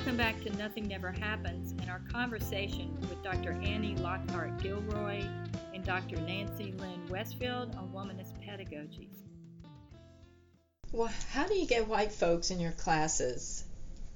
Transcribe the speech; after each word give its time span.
Welcome 0.00 0.16
back 0.16 0.42
to 0.44 0.56
Nothing 0.56 0.88
Never 0.88 1.12
Happens 1.12 1.72
and 1.72 1.90
our 1.90 2.00
conversation 2.10 2.96
with 3.02 3.22
Dr. 3.22 3.52
Annie 3.62 3.94
Lockhart 3.96 4.56
Gilroy 4.62 5.22
and 5.74 5.84
Dr. 5.84 6.16
Nancy 6.22 6.72
Lynn 6.78 7.06
Westfield 7.10 7.76
on 7.76 7.90
womanist 7.90 8.32
pedagogies. 8.42 9.18
Well, 10.90 11.12
how 11.32 11.46
do 11.46 11.54
you 11.54 11.66
get 11.66 11.86
white 11.86 12.12
folks 12.12 12.50
in 12.50 12.60
your 12.60 12.72
classes 12.72 13.62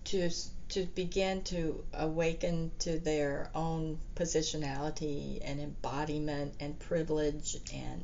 to 0.04 0.30
to 0.70 0.86
begin 0.94 1.42
to 1.42 1.84
awaken 1.92 2.70
to 2.78 2.98
their 2.98 3.50
own 3.54 3.98
positionality 4.16 5.42
and 5.44 5.60
embodiment 5.60 6.54
and 6.60 6.78
privilege 6.78 7.58
and 7.74 8.02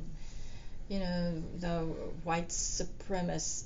you 0.90 0.98
know 0.98 1.42
the 1.60 1.78
white 2.24 2.50
supremacist 2.50 3.64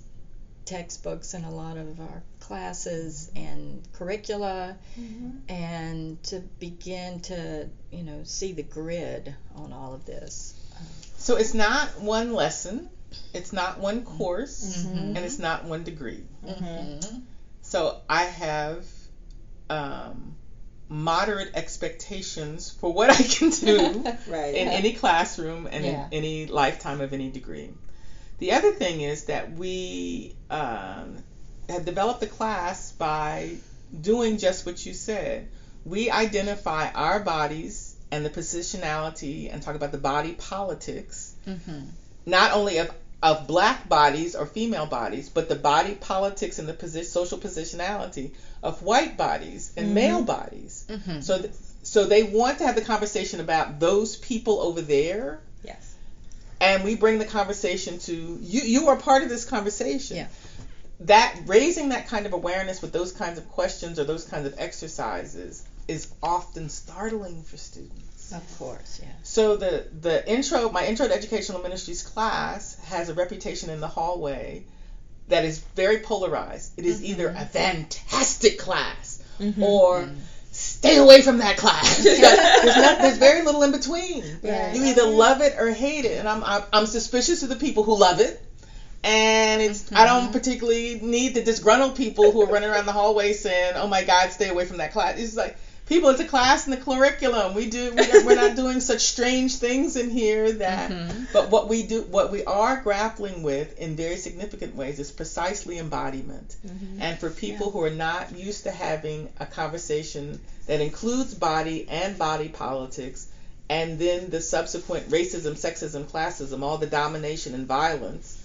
textbooks 0.65 1.35
in 1.35 1.45
a 1.45 1.51
lot 1.51 1.77
of 1.77 2.01
our 2.01 2.23
classes 2.41 3.31
and 3.37 3.83
curricula 3.93 4.77
mm-hmm. 4.99 5.31
and 5.49 6.23
to 6.23 6.41
begin 6.59 7.21
to 7.21 7.69
you 7.91 8.03
know 8.03 8.21
see 8.25 8.53
the 8.53 8.63
grid 8.63 9.35
on 9.57 9.73
all 9.73 9.95
of 9.95 10.05
this 10.05 10.55
so 11.17 11.37
it's 11.37 11.55
not 11.55 12.01
one 12.01 12.33
lesson 12.33 12.89
it's 13.33 13.53
not 13.53 13.79
one 13.79 14.05
course 14.05 14.85
mm-hmm. 14.85 15.17
and 15.17 15.19
it's 15.19 15.39
not 15.39 15.65
one 15.65 15.85
degree 15.85 16.25
mm-hmm. 16.45 17.19
so 17.63 18.01
i 18.09 18.25
have 18.25 18.85
um, 19.71 20.37
moderate 20.89 21.51
expectations 21.55 22.71
for 22.71 22.93
what 22.93 23.11
i 23.11 23.23
can 23.23 23.51
do 23.51 24.05
right. 24.29 24.55
in 24.55 24.69
any 24.69 24.93
classroom 24.93 25.67
and 25.71 25.85
yeah. 25.85 26.07
in 26.07 26.13
any 26.13 26.47
lifetime 26.47 27.01
of 27.01 27.13
any 27.13 27.31
degree 27.31 27.71
the 28.45 28.53
other 28.53 28.73
thing 28.73 29.01
is 29.01 29.25
that 29.25 29.53
we 29.53 30.35
um, 30.51 31.17
have 31.67 31.87
developed 31.87 32.21
the 32.21 32.27
class 32.27 32.93
by 32.93 33.57
doing 33.99 34.37
just 34.37 34.67
what 34.67 34.85
you 34.85 34.93
said. 34.93 35.49
We 35.87 36.11
identify 36.11 36.91
our 36.91 37.21
bodies 37.21 37.97
and 38.11 38.23
the 38.23 38.29
positionality 38.29 39.51
and 39.51 39.63
talk 39.63 39.77
about 39.77 39.93
the 39.93 40.05
body 40.13 40.33
politics, 40.33 41.35
mm-hmm. 41.47 41.85
not 42.27 42.53
only 42.53 42.77
of 42.79 42.95
of 43.23 43.47
black 43.47 43.89
bodies 43.89 44.35
or 44.37 44.45
female 44.45 44.85
bodies, 44.85 45.31
but 45.31 45.49
the 45.49 45.55
body 45.55 45.95
politics 45.95 46.59
and 46.59 46.69
the 46.69 46.75
position, 46.75 47.11
social 47.11 47.39
positionality 47.39 48.33
of 48.63 48.83
white 48.83 49.17
bodies 49.17 49.73
and 49.79 49.87
mm-hmm. 49.87 49.95
male 49.95 50.23
bodies. 50.23 50.85
Mm-hmm. 50.91 51.21
So, 51.21 51.39
th- 51.39 51.55
so 51.83 52.05
they 52.05 52.25
want 52.25 52.59
to 52.59 52.67
have 52.67 52.75
the 52.75 52.85
conversation 52.85 53.41
about 53.41 53.81
those 53.81 54.17
people 54.17 54.61
over 54.61 54.83
there 54.83 55.41
and 56.61 56.85
we 56.85 56.95
bring 56.95 57.19
the 57.19 57.25
conversation 57.25 57.99
to 57.99 58.39
you 58.41 58.61
you 58.61 58.89
are 58.89 58.97
part 58.97 59.23
of 59.23 59.29
this 59.29 59.45
conversation 59.45 60.17
yeah. 60.17 60.27
that 61.01 61.39
raising 61.47 61.91
that 61.91 62.09
kind 62.09 62.27
of 62.27 62.33
awareness 62.33 62.83
with 62.83 62.93
those 62.93 63.13
kinds 63.13 63.39
of 63.39 63.49
questions 63.49 63.99
or 63.99 64.05
those 64.05 64.25
kinds 64.25 64.47
of 64.47 64.55
exercises 64.59 65.67
is 65.89 66.13
often 66.23 66.69
startling 66.69 67.43
for 67.43 67.57
students 67.57 68.33
of 68.33 68.59
course 68.59 69.01
yeah 69.03 69.11
so 69.23 69.57
the 69.57 69.87
the 70.01 70.29
intro 70.31 70.71
my 70.71 70.87
intro 70.87 71.07
to 71.07 71.15
educational 71.15 71.61
ministries 71.61 72.03
class 72.03 72.79
has 72.85 73.09
a 73.09 73.15
reputation 73.15 73.71
in 73.71 73.81
the 73.81 73.89
hallway 73.89 74.65
that 75.29 75.45
is 75.45 75.59
very 75.75 75.99
polarized 75.99 76.79
it 76.79 76.87
is 76.87 76.97
mm-hmm. 76.97 77.13
either 77.13 77.29
a 77.29 77.45
fantastic 77.45 78.59
class 78.59 79.23
mm-hmm. 79.39 79.63
or 79.63 80.03
mm-hmm 80.03 80.19
stay 80.85 80.97
away 80.99 81.23
from 81.23 81.39
that 81.39 81.57
class. 81.57 81.99
there's, 82.05 82.21
not, 82.21 82.99
there's, 82.99 83.19
very 83.19 83.43
little 83.43 83.63
in 83.63 83.73
between. 83.73 84.25
You 84.75 84.85
either 84.85 85.07
love 85.07 85.41
it 85.41 85.55
or 85.59 85.71
hate 85.71 86.05
it, 86.05 86.19
and 86.19 86.29
I'm, 86.29 86.45
I'm, 86.45 86.63
I'm 86.73 86.87
suspicious 86.87 87.43
of 87.43 87.49
the 87.49 87.57
people 87.57 87.83
who 87.85 87.99
love 87.99 88.21
it. 88.21 88.41
And 89.03 89.61
it's 89.61 89.85
mm-hmm. 89.85 89.97
I 89.97 90.07
don't 90.07 90.33
particularly 90.33 90.99
need 90.99 91.35
the 91.35 91.43
disgruntled 91.43 91.95
people 91.95 92.33
who 92.33 92.43
are 92.43 92.51
running 92.51 92.71
around 92.71 92.87
the 92.87 92.93
hallway 92.93 93.35
saying, 93.35 93.75
"Oh 93.77 93.87
my 93.87 94.03
God, 94.03 94.31
stay 94.31 94.49
away 94.49 94.65
from 94.65 94.79
that 94.79 94.93
class." 94.93 95.19
It's 95.19 95.37
like 95.37 95.59
people 95.87 96.09
it's 96.09 96.21
a 96.21 96.25
class 96.25 96.67
in 96.67 96.71
the 96.71 96.77
curriculum 96.77 97.55
we 97.55 97.69
do 97.69 97.93
we, 97.93 98.25
we're 98.25 98.35
not 98.35 98.57
doing 98.63 98.81
such 98.81 99.01
strange 99.01 99.57
things 99.57 99.97
in 99.97 100.11
here 100.11 100.53
that 100.53 100.91
mm-hmm. 100.91 101.25
but 101.33 101.51
what 101.51 101.69
we 101.69 101.83
do 101.83 102.03
what 102.03 102.33
we 102.33 102.45
are 102.45 102.81
grappling 102.81 103.43
with 103.43 103.79
in 103.79 103.97
very 103.97 104.17
significant 104.17 104.75
ways 104.75 104.99
is 104.99 105.11
precisely 105.11 105.79
embodiment 105.79 106.57
mm-hmm. 106.67 107.01
and 107.01 107.19
for 107.19 107.31
people 107.31 107.67
yeah. 107.67 107.73
who 107.73 107.83
are 107.83 107.91
not 107.91 108.37
used 108.37 108.65
to 108.65 108.71
having 108.71 109.29
a 109.41 109.47
conversation 109.47 110.41
that 110.67 110.81
includes 110.81 111.35
body 111.35 111.87
and 111.89 112.19
body 112.19 112.49
politics 112.49 113.29
and 113.69 113.99
then 113.99 114.31
the 114.31 114.41
subsequent 114.41 115.09
racism 115.11 115.53
sexism 115.53 116.05
classism 116.05 116.63
all 116.63 116.79
the 116.79 116.87
domination 116.87 117.55
and 117.55 117.67
violence 117.67 118.41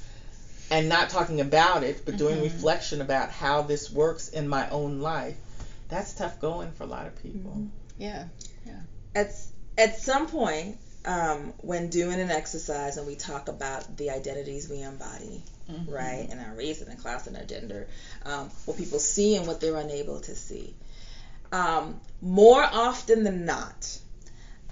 and 0.72 0.90
not 0.90 1.09
talking 1.09 1.40
about 1.40 1.84
it 1.84 2.06
but 2.06 2.18
doing 2.18 2.36
mm-hmm. 2.36 2.44
reflection 2.44 3.02
about 3.02 3.30
how 3.30 3.62
this 3.62 3.90
works 3.90 4.28
in 4.30 4.47
my 4.47 4.69
own 4.69 5.00
life 5.00 5.36
that's 5.89 6.13
tough 6.13 6.39
going 6.39 6.72
for 6.72 6.83
a 6.83 6.88
lot 6.88 7.07
of 7.07 7.22
people. 7.22 7.51
Mm-hmm. 7.51 7.67
Yeah, 7.97 8.25
yeah. 8.66 8.79
At 9.16 9.31
at 9.77 10.00
some 10.00 10.27
point, 10.27 10.77
um, 11.05 11.53
when 11.57 11.89
doing 11.89 12.19
an 12.19 12.29
exercise 12.29 12.97
and 12.97 13.07
we 13.07 13.16
talk 13.16 13.47
about 13.47 13.97
the 13.97 14.11
identities 14.11 14.69
we 14.69 14.81
embody, 14.81 15.41
mm-hmm. 15.69 15.91
right, 15.91 16.27
and 16.29 16.39
our 16.39 16.55
race 16.55 16.81
and 16.81 16.89
our 16.89 16.97
class 16.97 17.27
and 17.27 17.35
our 17.35 17.44
gender, 17.44 17.88
um, 18.25 18.50
what 18.66 18.77
people 18.77 19.00
see 19.00 19.35
and 19.35 19.47
what 19.47 19.59
they're 19.59 19.77
unable 19.77 20.19
to 20.22 20.35
see. 20.35 20.73
Um, 21.51 22.00
more 22.21 22.63
often 22.63 23.23
than 23.23 23.45
not, 23.45 23.97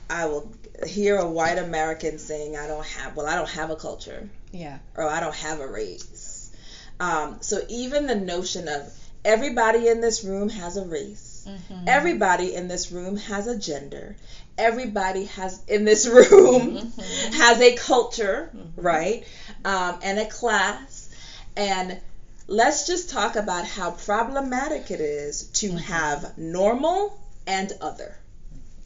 I 0.09 0.28
will 0.28 0.53
hear 0.85 1.17
a 1.17 1.28
white 1.28 1.57
American 1.57 2.19
saying, 2.19 2.55
"I 2.55 2.67
don't 2.67 2.85
have, 2.85 3.16
well, 3.16 3.25
I 3.25 3.35
don't 3.35 3.49
have 3.49 3.72
a 3.72 3.75
culture." 3.75 4.29
Yeah. 4.51 4.78
Or 4.95 5.09
I 5.09 5.19
don't 5.19 5.35
have 5.35 5.59
a 5.59 5.67
race. 5.67 6.51
Um, 6.99 7.38
so 7.41 7.61
even 7.69 8.07
the 8.07 8.16
notion 8.16 8.67
of 8.67 8.94
Everybody 9.28 9.90
in 9.90 10.00
this 10.00 10.24
room 10.24 10.48
has 10.48 10.78
a 10.78 10.86
race. 10.86 11.46
Mm-hmm. 11.46 11.84
Everybody 11.86 12.56
in 12.56 12.70
this 12.70 12.94
room 12.94 13.18
has 13.18 13.48
a 13.48 13.60
gender. 13.60 14.16
Everybody 14.58 15.26
has 15.26 15.62
in 15.68 15.84
this 15.84 16.08
room 16.08 16.78
mm-hmm. 16.78 17.34
has 17.34 17.60
a 17.60 17.76
culture, 17.76 18.50
mm-hmm. 18.56 18.82
right? 18.82 19.28
Um, 19.66 20.00
and 20.02 20.18
a 20.18 20.26
class. 20.28 21.10
And 21.58 22.00
let's 22.48 22.88
just 22.88 23.10
talk 23.10 23.36
about 23.36 23.66
how 23.66 23.92
problematic 23.92 24.92
it 24.92 25.02
is 25.02 25.48
to 25.59 25.68
mm-hmm. 25.68 25.78
have 25.78 26.38
normal 26.38 27.20
and 27.46 27.74
other. 27.82 28.16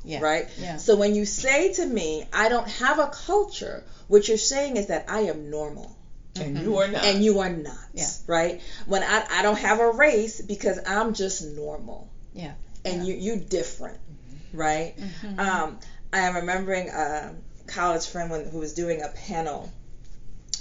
Yeah. 0.04 0.22
Right? 0.22 0.50
Yeah. 0.58 0.78
So 0.78 0.96
when 0.96 1.14
you 1.14 1.26
say 1.26 1.74
to 1.74 1.86
me, 1.86 2.26
I 2.34 2.50
don't 2.50 2.68
have 2.68 2.98
a 2.98 3.12
culture, 3.28 3.84
what 4.08 4.28
you're 4.28 4.38
saying 4.38 4.78
is 4.78 4.88
that 4.88 5.06
I 5.08 5.22
am 5.22 5.52
normal 5.52 5.96
and 6.36 6.56
mm-hmm. 6.56 6.66
you 6.66 6.78
are 6.78 6.88
not. 6.88 7.04
And 7.04 7.24
you 7.24 7.40
are 7.40 7.50
not. 7.50 7.78
Yeah. 7.94 8.08
Right? 8.28 8.62
When 8.86 9.04
I, 9.04 9.26
I 9.30 9.42
don't 9.42 9.60
have 9.60 9.80
a 9.80 9.92
race 9.92 10.42
because 10.42 10.80
I'm 10.88 11.14
just 11.14 11.44
normal. 11.44 12.10
Yeah. 12.34 12.54
And 12.86 13.06
yeah. 13.06 13.14
you 13.14 13.34
you 13.34 13.40
different. 13.40 13.98
Mm-hmm. 13.98 14.58
Right? 14.58 14.94
Mm-hmm. 14.98 15.40
Um, 15.40 15.80
I 16.14 16.20
am 16.20 16.36
remembering 16.36 16.90
a 16.90 17.34
college 17.68 18.08
friend 18.08 18.30
when, 18.30 18.50
who 18.50 18.60
was 18.60 18.74
doing 18.74 19.02
a 19.02 19.10
panel 19.10 19.72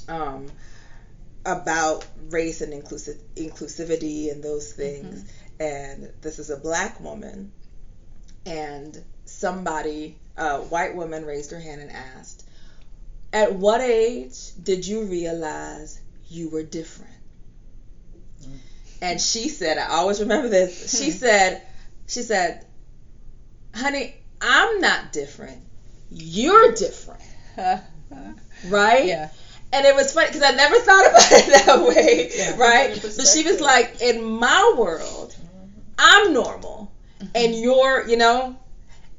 um, 0.09 0.47
about 1.45 2.07
race 2.31 2.61
and 2.61 2.73
inclusive 2.73 3.17
inclusivity 3.37 4.31
and 4.31 4.43
those 4.43 4.73
things. 4.73 5.23
Mm-hmm. 5.23 5.63
And 5.63 6.13
this 6.23 6.39
is 6.39 6.49
a 6.49 6.57
black 6.57 7.01
woman, 7.01 7.53
and 8.47 8.99
somebody, 9.27 10.17
a 10.39 10.59
white 10.59 10.97
woman, 10.97 11.27
raised 11.27 11.51
her 11.51 11.61
hand 11.61 11.83
and 11.83 11.93
asked, 11.93 12.49
at 13.33 13.55
what 13.55 13.81
age 13.81 14.53
did 14.63 14.87
you 14.87 15.05
realize 15.05 16.01
you 16.29 16.51
were 16.51 16.63
different? 16.63 17.13
Mm. 18.43 18.59
And 19.03 19.21
she 19.21 19.49
said, 19.49 19.79
I 19.79 19.89
always 19.97 20.21
remember 20.21 20.49
this. 20.49 20.99
She 20.99 21.11
hmm. 21.11 21.17
said, 21.17 21.63
she 22.07 22.23
said, 22.23 22.67
honey, 23.75 24.15
I'm 24.41 24.81
not 24.81 25.13
different. 25.13 25.63
You're 26.11 26.73
different. 26.73 27.23
right? 28.69 29.07
Yeah. 29.07 29.31
And 29.73 29.87
it 29.87 29.95
was 29.95 30.13
funny 30.13 30.27
because 30.27 30.43
I 30.43 30.51
never 30.51 30.79
thought 30.81 31.07
about 31.09 31.33
it 31.33 31.47
that 31.67 31.83
way, 31.83 32.31
yeah, 32.35 32.57
right? 32.57 32.97
So 32.97 33.25
she 33.25 33.49
was 33.49 33.61
like, 33.61 34.01
in 34.03 34.25
my 34.25 34.75
world, 34.77 35.37
I'm 35.97 36.33
normal, 36.33 36.93
mm-hmm. 37.21 37.29
and 37.37 37.55
you're, 37.55 38.09
you 38.09 38.17
know, 38.17 38.57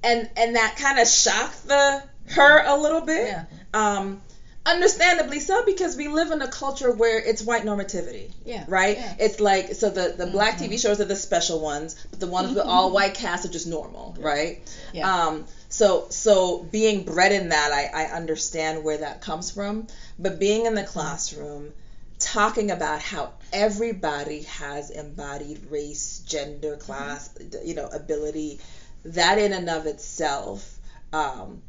and 0.03 0.29
and 0.35 0.55
that 0.57 0.75
kind 0.77 0.99
of 0.99 1.07
shocked 1.07 1.67
the 1.67 2.03
her 2.33 2.63
a 2.65 2.77
little 2.77 3.01
bit. 3.01 3.27
Yeah. 3.27 3.45
Um, 3.73 4.21
understandably 4.65 5.39
so 5.39 5.65
because 5.65 5.95
we 5.95 6.07
live 6.07 6.29
in 6.29 6.41
a 6.41 6.47
culture 6.47 6.91
where 6.91 7.17
it's 7.17 7.41
white 7.41 7.63
normativity 7.63 8.31
yeah 8.45 8.63
right 8.67 8.97
yeah. 8.97 9.15
it's 9.17 9.39
like 9.39 9.73
so 9.73 9.89
the 9.89 10.13
the 10.15 10.25
mm-hmm. 10.25 10.33
black 10.33 10.59
tv 10.59 10.79
shows 10.79 11.01
are 11.01 11.05
the 11.05 11.15
special 11.15 11.59
ones 11.59 11.95
but 12.11 12.19
the 12.19 12.27
ones 12.27 12.49
mm-hmm. 12.49 12.57
with 12.57 12.65
all 12.65 12.91
white 12.91 13.15
cast 13.15 13.43
are 13.43 13.49
just 13.49 13.65
normal 13.65 14.15
right 14.19 14.59
yeah. 14.93 15.25
um 15.25 15.45
so 15.69 16.05
so 16.09 16.59
being 16.71 17.03
bred 17.03 17.31
in 17.31 17.49
that 17.49 17.71
i 17.71 18.03
i 18.03 18.05
understand 18.11 18.83
where 18.83 18.99
that 18.99 19.19
comes 19.19 19.49
from 19.49 19.87
but 20.19 20.39
being 20.39 20.67
in 20.67 20.75
the 20.75 20.83
classroom 20.83 21.71
talking 22.19 22.69
about 22.69 23.01
how 23.01 23.31
everybody 23.51 24.43
has 24.43 24.91
embodied 24.91 25.59
race 25.71 26.23
gender 26.27 26.77
class 26.77 27.29
mm-hmm. 27.29 27.67
you 27.67 27.73
know 27.73 27.87
ability 27.87 28.59
that 29.05 29.39
in 29.39 29.53
and 29.53 29.71
of 29.71 29.87
itself 29.87 30.77
um 31.13 31.63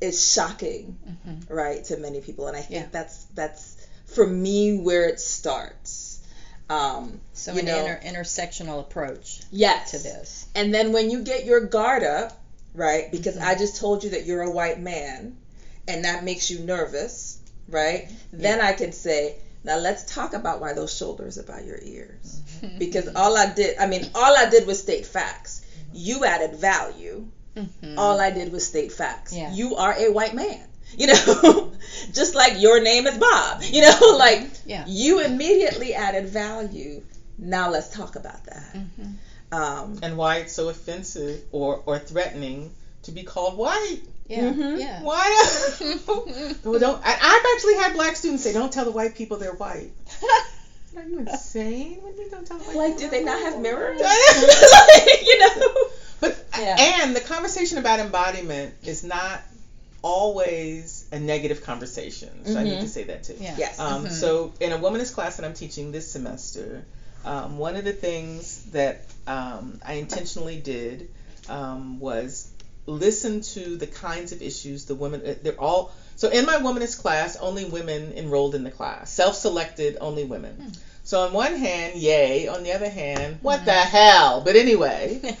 is 0.00 0.32
shocking, 0.32 0.96
mm-hmm. 1.08 1.52
right, 1.52 1.84
to 1.84 1.96
many 1.96 2.20
people, 2.20 2.46
and 2.46 2.56
I 2.56 2.60
think 2.60 2.82
yeah. 2.82 2.88
that's 2.90 3.24
that's 3.34 3.86
for 4.06 4.26
me 4.26 4.78
where 4.78 5.08
it 5.08 5.20
starts. 5.20 6.20
Um, 6.70 7.20
So 7.32 7.56
an 7.56 7.64
know, 7.64 7.78
inter- 7.78 8.00
intersectional 8.04 8.80
approach 8.80 9.40
yes. 9.50 9.92
to 9.92 9.98
this. 9.98 10.46
And 10.54 10.72
then 10.74 10.92
when 10.92 11.10
you 11.10 11.22
get 11.22 11.46
your 11.46 11.60
guard 11.60 12.04
up, 12.04 12.38
right? 12.74 13.10
Because 13.10 13.36
Mm-hmm. 13.36 13.48
I 13.48 13.54
just 13.54 13.80
told 13.80 14.04
you 14.04 14.10
that 14.10 14.26
you're 14.26 14.42
a 14.42 14.50
white 14.50 14.78
man, 14.78 15.36
and 15.86 16.04
that 16.04 16.24
makes 16.24 16.50
you 16.50 16.58
nervous, 16.60 17.38
right? 17.68 18.10
Then 18.32 18.60
I 18.60 18.72
can 18.74 18.92
say, 18.92 19.36
now 19.64 19.78
let's 19.78 20.14
talk 20.14 20.34
about 20.34 20.60
why 20.60 20.74
those 20.74 20.94
shoulders 20.94 21.38
are 21.38 21.42
by 21.42 21.60
your 21.60 21.78
ears. 21.82 22.42
Mm-hmm. 22.60 22.78
Because 22.78 23.08
all 23.14 23.36
I 23.36 23.52
did, 23.52 23.78
I 23.78 23.86
mean, 23.86 24.04
all 24.14 24.36
I 24.36 24.50
did 24.50 24.66
was 24.66 24.78
state 24.80 25.06
facts. 25.06 25.64
You 25.94 26.24
added 26.24 26.56
value. 26.56 27.26
Mhm. 27.58 27.94
All 27.98 28.20
I 28.20 28.30
did 28.30 28.52
was 28.52 28.66
state 28.66 28.92
facts. 28.92 29.34
Yeah. 29.34 29.52
You 29.52 29.76
are 29.76 29.94
a 29.98 30.10
white 30.12 30.34
man. 30.34 30.60
You 30.96 31.08
know, 31.08 31.72
just 32.12 32.34
like 32.34 32.60
your 32.60 32.80
name 32.80 33.06
is 33.06 33.18
Bob. 33.18 33.62
You 33.62 33.82
know, 33.82 34.16
like 34.18 34.48
Yeah. 34.66 34.84
you 34.86 35.20
immediately 35.20 35.94
added 35.94 36.28
value. 36.28 37.02
Now 37.38 37.70
let's 37.70 37.88
talk 37.90 38.16
about 38.16 38.44
that. 38.46 38.74
Mhm. 38.74 39.14
Um, 39.52 39.98
And 40.02 40.16
why 40.16 40.36
it's 40.38 40.52
so 40.52 40.68
offensive 40.68 41.40
or, 41.52 41.82
or 41.86 41.98
threatening 41.98 42.70
to 43.04 43.12
be 43.12 43.22
called 43.22 43.56
white. 43.56 44.00
Yeah. 44.28 44.50
Mhm. 44.52 44.78
Yeah. 44.78 45.02
Why? 45.02 45.26
well, 46.64 46.78
don't. 46.78 47.00
I, 47.04 47.12
I've 47.32 47.46
actually 47.54 47.74
had 47.74 47.94
black 47.94 48.14
students 48.16 48.42
say, 48.44 48.52
"Don't 48.52 48.70
tell 48.72 48.84
the 48.84 48.90
white 48.90 49.14
people 49.14 49.38
they're 49.38 49.54
white." 49.54 49.90
Are 50.96 51.02
you 51.02 51.20
insane? 51.20 51.98
What 52.02 52.16
do 52.16 52.22
you 52.22 52.30
don't 52.30 52.46
tell 52.46 52.58
the 52.58 52.64
white 52.64 52.76
like, 52.76 52.92
people 52.98 53.00
do 53.04 53.10
they 53.10 53.24
they're 53.24 53.34
not 53.34 53.40
have 53.40 53.60
mirrors? 53.60 54.00
Like, 54.00 55.22
you 55.26 55.38
know. 55.38 55.88
But 56.20 56.34
Yeah. 56.58 56.76
and 56.78 57.14
the 57.16 57.20
conversation 57.20 57.78
about 57.78 58.00
embodiment 58.00 58.74
is 58.82 59.02
not 59.04 59.40
always 60.02 61.04
a 61.12 61.18
negative 61.18 61.62
conversation. 61.64 62.30
So 62.44 62.58
I 62.58 62.64
need 62.64 62.78
Mhm. 62.78 62.82
to 62.82 62.88
say 62.88 63.04
that 63.04 63.24
too. 63.24 63.36
Yeah. 63.40 63.54
Yes. 63.58 63.78
Um, 63.78 64.06
Mhm. 64.06 64.12
So 64.12 64.52
in 64.60 64.72
a 64.72 64.78
womanist 64.78 65.12
class 65.12 65.36
that 65.36 65.44
I'm 65.44 65.52
teaching 65.54 65.90
this 65.92 66.06
semester, 66.10 66.84
um, 67.24 67.58
one 67.58 67.76
of 67.76 67.84
the 67.84 67.92
things 67.92 68.60
that 68.72 68.96
um, 69.26 69.78
I 69.84 69.94
intentionally 69.94 70.56
did 70.56 71.06
um, 71.48 71.98
was 71.98 72.46
listen 72.86 73.40
to 73.40 73.76
the 73.76 73.86
kinds 73.86 74.32
of 74.32 74.40
issues 74.40 74.84
the 74.84 74.94
women. 74.94 75.20
uh, 75.24 75.34
They're 75.42 75.60
all 75.60 75.90
so 76.16 76.28
in 76.28 76.46
my 76.46 76.56
womanist 76.56 76.96
class, 76.98 77.36
only 77.36 77.64
women 77.64 78.12
enrolled 78.16 78.54
in 78.54 78.62
the 78.64 78.70
class, 78.70 79.10
self-selected, 79.10 79.96
only 80.00 80.24
women. 80.24 80.54
Hmm. 80.56 80.68
So 81.08 81.20
on 81.20 81.32
one 81.32 81.56
hand, 81.56 81.98
yay. 81.98 82.48
On 82.48 82.62
the 82.64 82.72
other 82.72 82.90
hand, 82.90 83.38
what 83.40 83.64
the 83.64 83.70
mm-hmm. 83.70 83.96
hell? 83.96 84.42
But 84.42 84.56
anyway, 84.56 85.18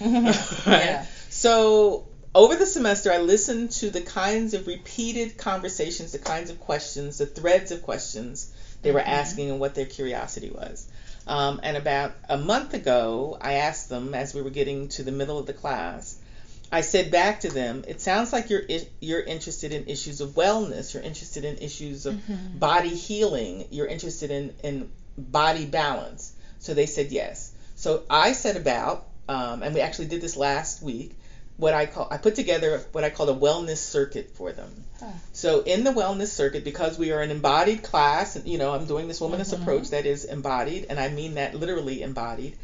Yeah. 0.66 1.04
so 1.28 2.06
over 2.34 2.56
the 2.56 2.64
semester, 2.64 3.12
I 3.12 3.18
listened 3.18 3.72
to 3.72 3.90
the 3.90 4.00
kinds 4.00 4.54
of 4.54 4.66
repeated 4.66 5.36
conversations, 5.36 6.12
the 6.12 6.20
kinds 6.20 6.48
of 6.48 6.58
questions, 6.58 7.18
the 7.18 7.26
threads 7.26 7.70
of 7.70 7.82
questions 7.82 8.50
they 8.80 8.92
were 8.92 9.00
mm-hmm. 9.00 9.10
asking, 9.10 9.50
and 9.50 9.60
what 9.60 9.74
their 9.74 9.84
curiosity 9.84 10.48
was. 10.48 10.88
Um, 11.26 11.60
and 11.62 11.76
about 11.76 12.12
a 12.30 12.38
month 12.38 12.72
ago, 12.72 13.36
I 13.38 13.56
asked 13.56 13.90
them 13.90 14.14
as 14.14 14.32
we 14.32 14.40
were 14.40 14.48
getting 14.48 14.88
to 14.96 15.02
the 15.02 15.12
middle 15.12 15.38
of 15.38 15.44
the 15.44 15.52
class. 15.52 16.16
I 16.72 16.80
said 16.80 17.10
back 17.10 17.40
to 17.40 17.50
them, 17.50 17.84
"It 17.86 18.00
sounds 18.00 18.32
like 18.32 18.48
you're 18.48 18.64
i- 18.70 18.88
you're 19.00 19.20
interested 19.20 19.74
in 19.74 19.86
issues 19.86 20.22
of 20.22 20.30
wellness. 20.30 20.94
You're 20.94 21.02
interested 21.02 21.44
in 21.44 21.58
issues 21.58 22.06
of 22.06 22.14
mm-hmm. 22.14 22.56
body 22.56 22.94
healing. 22.94 23.66
You're 23.70 23.86
interested 23.86 24.30
in 24.30 24.54
in 24.62 24.90
body 25.18 25.66
balance." 25.66 26.32
So 26.60 26.74
they 26.74 26.86
said 26.86 27.10
yes. 27.10 27.50
So 27.76 28.02
I 28.10 28.32
set 28.32 28.56
about, 28.56 29.06
um, 29.28 29.62
and 29.62 29.74
we 29.74 29.80
actually 29.80 30.06
did 30.06 30.20
this 30.20 30.36
last 30.36 30.82
week. 30.82 31.12
What 31.56 31.74
I 31.74 31.86
call 31.86 32.06
I 32.10 32.18
put 32.18 32.36
together 32.36 32.80
what 32.92 33.02
I 33.02 33.10
call 33.10 33.28
a 33.28 33.34
wellness 33.34 33.78
circuit 33.78 34.30
for 34.34 34.52
them. 34.52 34.84
So 35.32 35.60
in 35.62 35.82
the 35.84 35.90
wellness 35.90 36.28
circuit, 36.28 36.62
because 36.62 36.96
we 36.98 37.10
are 37.10 37.20
an 37.20 37.30
embodied 37.32 37.82
class, 37.82 38.36
and 38.36 38.46
you 38.46 38.58
know 38.58 38.72
I'm 38.72 38.86
doing 38.86 39.08
this 39.08 39.18
womanist 39.20 39.52
approach 39.52 39.90
that 39.90 40.06
is 40.06 40.24
embodied, 40.24 40.86
and 40.88 41.00
I 41.00 41.08
mean 41.08 41.34
that 41.34 41.54
literally 41.56 42.02
embodied. 42.02 42.56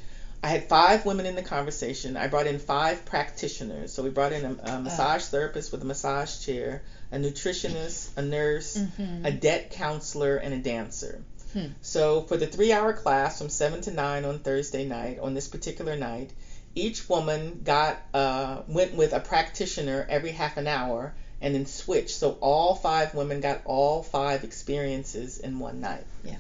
I 0.45 0.49
had 0.49 0.69
five 0.69 1.05
women 1.07 1.27
in 1.27 1.35
the 1.37 1.43
conversation. 1.43 2.17
I 2.17 2.27
brought 2.29 2.47
in 2.47 2.59
five 2.61 3.05
practitioners. 3.07 3.93
So 3.93 4.03
we 4.05 4.11
brought 4.11 4.33
in 4.33 4.45
a, 4.45 4.53
a 4.75 4.79
massage 4.81 5.25
therapist 5.25 5.73
with 5.73 5.83
a 5.83 5.87
massage 5.87 6.45
chair, 6.45 6.83
a 7.11 7.17
nutritionist, 7.17 8.09
a 8.17 8.23
nurse, 8.23 8.77
Mhm. 8.77 9.25
a 9.27 9.31
debt 9.33 9.71
counselor, 9.73 10.37
and 10.37 10.53
a 10.55 10.59
dancer. 10.59 11.19
Hmm. 11.55 11.69
So 11.81 12.23
for 12.23 12.37
the 12.37 12.47
three-hour 12.47 12.93
class 12.95 13.39
from 13.39 13.49
seven 13.49 13.81
to 13.83 13.91
nine 13.93 14.25
on 14.25 14.41
Thursday 14.41 14.85
night, 14.85 15.19
on 15.21 15.35
this 15.35 15.49
particular 15.49 15.97
night, 15.97 16.31
each 16.75 17.09
woman 17.09 17.63
got 17.65 17.97
uh, 18.13 18.63
went 18.67 18.95
with 18.95 19.13
a 19.13 19.21
practitioner 19.21 20.07
every 20.11 20.33
half 20.33 20.57
an 20.57 20.67
hour 20.67 21.15
and 21.41 21.55
then 21.55 21.67
switched. 21.67 22.17
So 22.17 22.33
all 22.41 22.75
five 22.75 23.15
women 23.15 23.41
got 23.41 23.63
all 23.65 24.03
five 24.03 24.45
experiences 24.45 25.39
in 25.39 25.59
one 25.61 25.81
night. 25.81 26.05
Yeah. 26.25 26.37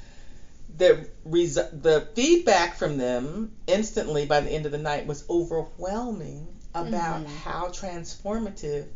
The 0.77 1.07
res- 1.25 1.55
the 1.55 2.09
feedback 2.15 2.75
from 2.75 2.99
them 2.99 3.53
instantly 3.69 4.27
by 4.27 4.41
the 4.41 4.51
end 4.51 4.67
of 4.67 4.73
the 4.73 4.79
night 4.79 5.07
was 5.07 5.23
overwhelming 5.31 6.49
about 6.75 7.25
Mhm. 7.25 7.29
how 7.45 7.69
transformative 7.69 8.87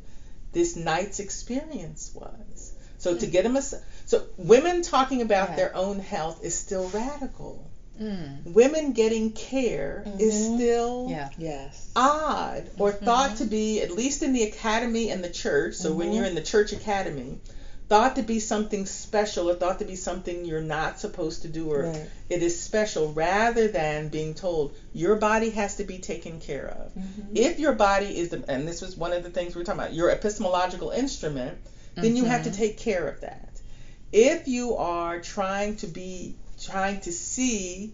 this 0.53 0.75
night's 0.75 1.21
experience 1.21 2.11
was. 2.15 2.73
So 2.99 3.17
to 3.17 3.27
get 3.27 3.45
them 3.45 3.57
a 3.57 3.63
so 4.09 4.23
women 4.37 4.81
talking 4.83 5.21
about 5.23 5.49
Right. 5.49 5.57
their 5.57 5.77
own 5.77 5.99
health 5.99 6.41
is 6.43 6.55
still 6.55 6.89
radical. 6.89 7.71
Mm. 8.01 8.53
Women 8.55 8.93
getting 8.93 9.31
care 9.31 10.05
is 10.19 10.35
Mhm. 10.35 10.55
still 10.57 11.07
Yeah. 11.11 11.29
Yes. 11.37 11.91
odd 11.97 12.71
or 12.79 12.93
thought 12.93 13.37
to 13.37 13.45
be 13.45 13.81
at 13.81 13.91
least 13.91 14.23
in 14.23 14.33
the 14.33 14.43
academy 14.45 15.11
and 15.11 15.23
the 15.23 15.29
church. 15.29 15.75
So 15.75 15.93
when 15.93 16.09
Mhm. 16.11 16.15
you're 16.15 16.25
in 16.25 16.35
the 16.35 16.41
church 16.41 16.73
academy, 16.73 17.39
thought 17.89 18.15
to 18.17 18.23
be 18.23 18.39
something 18.39 18.87
special 18.87 19.49
or 19.49 19.55
thought 19.55 19.79
to 19.81 19.85
be 19.85 19.97
something 19.97 20.45
you're 20.45 20.61
not 20.61 20.99
supposed 20.99 21.43
to 21.43 21.49
do 21.49 21.71
or 21.73 21.83
Right. 21.85 22.07
it 22.31 22.43
is 22.43 22.55
special 22.57 23.11
rather 23.13 23.67
than 23.69 24.09
being 24.09 24.33
told 24.35 24.73
your 24.93 25.17
body 25.17 25.51
has 25.51 25.75
to 25.77 25.85
be 25.85 25.99
taken 25.99 26.39
care 26.39 26.69
of. 26.69 26.93
Mhm. 26.95 27.37
If 27.37 27.59
your 27.59 27.73
body 27.73 28.17
is 28.17 28.29
the 28.29 28.43
and 28.49 28.67
this 28.69 28.81
was 28.81 28.97
one 28.97 29.13
of 29.13 29.23
the 29.23 29.31
things 29.31 29.55
we 29.55 29.61
were 29.61 29.65
talking 29.65 29.81
about, 29.81 29.93
your 29.93 30.09
epistemological 30.11 30.91
instrument, 30.91 31.59
then 31.97 32.15
you 32.15 32.25
have 32.25 32.45
to 32.45 32.51
Mhm. 32.51 32.55
take 32.57 32.77
care 32.77 33.09
of 33.09 33.19
that. 33.23 33.48
If 34.13 34.49
you 34.49 34.77
are 34.77 35.19
trying 35.21 35.77
to 35.77 35.87
be 35.87 36.35
trying 36.65 37.01
to 37.03 37.13
see 37.13 37.93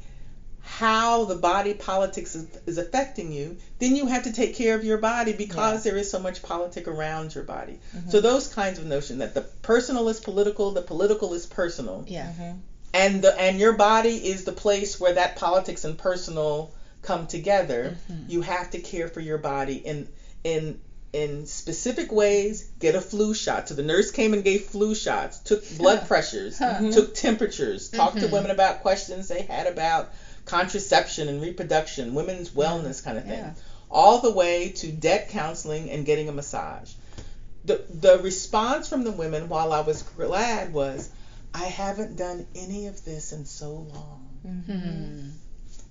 how 0.60 1.26
the 1.26 1.34
body 1.34 1.74
politics 1.74 2.34
is, 2.34 2.46
is 2.66 2.78
affecting 2.78 3.32
you, 3.32 3.56
then 3.78 3.96
you 3.96 4.06
have 4.06 4.22
to 4.22 4.32
take 4.32 4.54
care 4.54 4.74
of 4.74 4.82
your 4.82 4.96
body 4.96 5.34
because 5.34 5.82
there 5.82 5.96
is 5.96 6.10
so 6.10 6.18
much 6.18 6.42
politic 6.42 6.88
around 6.88 7.34
your 7.34 7.44
body. 7.44 7.78
So 8.10 8.20
those 8.20 8.46
kinds 8.48 8.78
of 8.78 8.86
notion 8.86 9.18
that 9.18 9.34
the 9.34 9.42
personal 9.62 10.08
is 10.08 10.20
political, 10.20 10.70
the 10.70 10.80
political 10.80 11.34
is 11.34 11.44
personal, 11.44 12.04
Yeah. 12.08 12.28
Mhm. 12.28 12.60
and 12.94 13.22
the 13.22 13.38
and 13.38 13.58
your 13.58 13.72
body 13.72 14.16
is 14.26 14.44
the 14.44 14.52
place 14.52 14.98
where 14.98 15.12
that 15.12 15.36
politics 15.36 15.84
and 15.84 15.98
personal 15.98 16.70
come 17.02 17.26
together. 17.26 17.98
Mhm. 18.10 18.30
You 18.30 18.40
have 18.40 18.70
to 18.70 18.78
care 18.78 19.08
for 19.08 19.20
your 19.20 19.38
body 19.38 19.74
in 19.74 20.08
in 20.44 20.78
in 21.14 21.46
specific 21.46 22.10
ways. 22.12 22.64
Get 22.80 22.94
a 22.96 23.00
flu 23.00 23.32
shot. 23.34 23.68
So 23.68 23.74
the 23.74 23.82
nurse 23.82 24.10
came 24.10 24.32
and 24.34 24.42
gave 24.42 24.62
flu 24.62 24.94
shots, 24.94 25.38
took 25.38 25.62
blood 25.78 26.06
pressures, 26.08 26.58
Huh. 26.58 26.90
took 26.90 27.14
temperatures, 27.14 27.88
talked 27.88 28.18
to 28.20 28.26
Mhm. 28.26 28.32
women 28.32 28.50
about 28.50 28.80
questions 28.82 29.28
they 29.28 29.42
had 29.42 29.66
about 29.66 30.10
contraception 30.44 31.28
and 31.28 31.40
reproduction, 31.40 32.14
women's 32.14 32.50
wellness 32.50 33.02
kind 33.02 33.16
of 33.16 33.24
thing. 33.24 33.38
Yeah. 33.38 33.52
All 33.90 34.18
the 34.18 34.30
way 34.32 34.70
to 34.80 34.90
debt 34.90 35.28
counseling 35.28 35.88
and 35.90 36.04
getting 36.04 36.28
a 36.28 36.32
massage. 36.32 36.90
The 37.64 37.80
the 37.88 38.18
response 38.18 38.88
from 38.88 39.04
the 39.04 39.12
women 39.12 39.48
while 39.48 39.72
I 39.72 39.80
was 39.80 40.02
glad 40.02 40.72
was 40.72 41.08
I 41.54 41.66
haven't 41.66 42.16
done 42.16 42.44
any 42.56 42.86
of 42.88 43.04
this 43.04 43.32
in 43.32 43.46
so 43.46 43.70
long. 43.94 44.20
Hmm. 44.66 45.28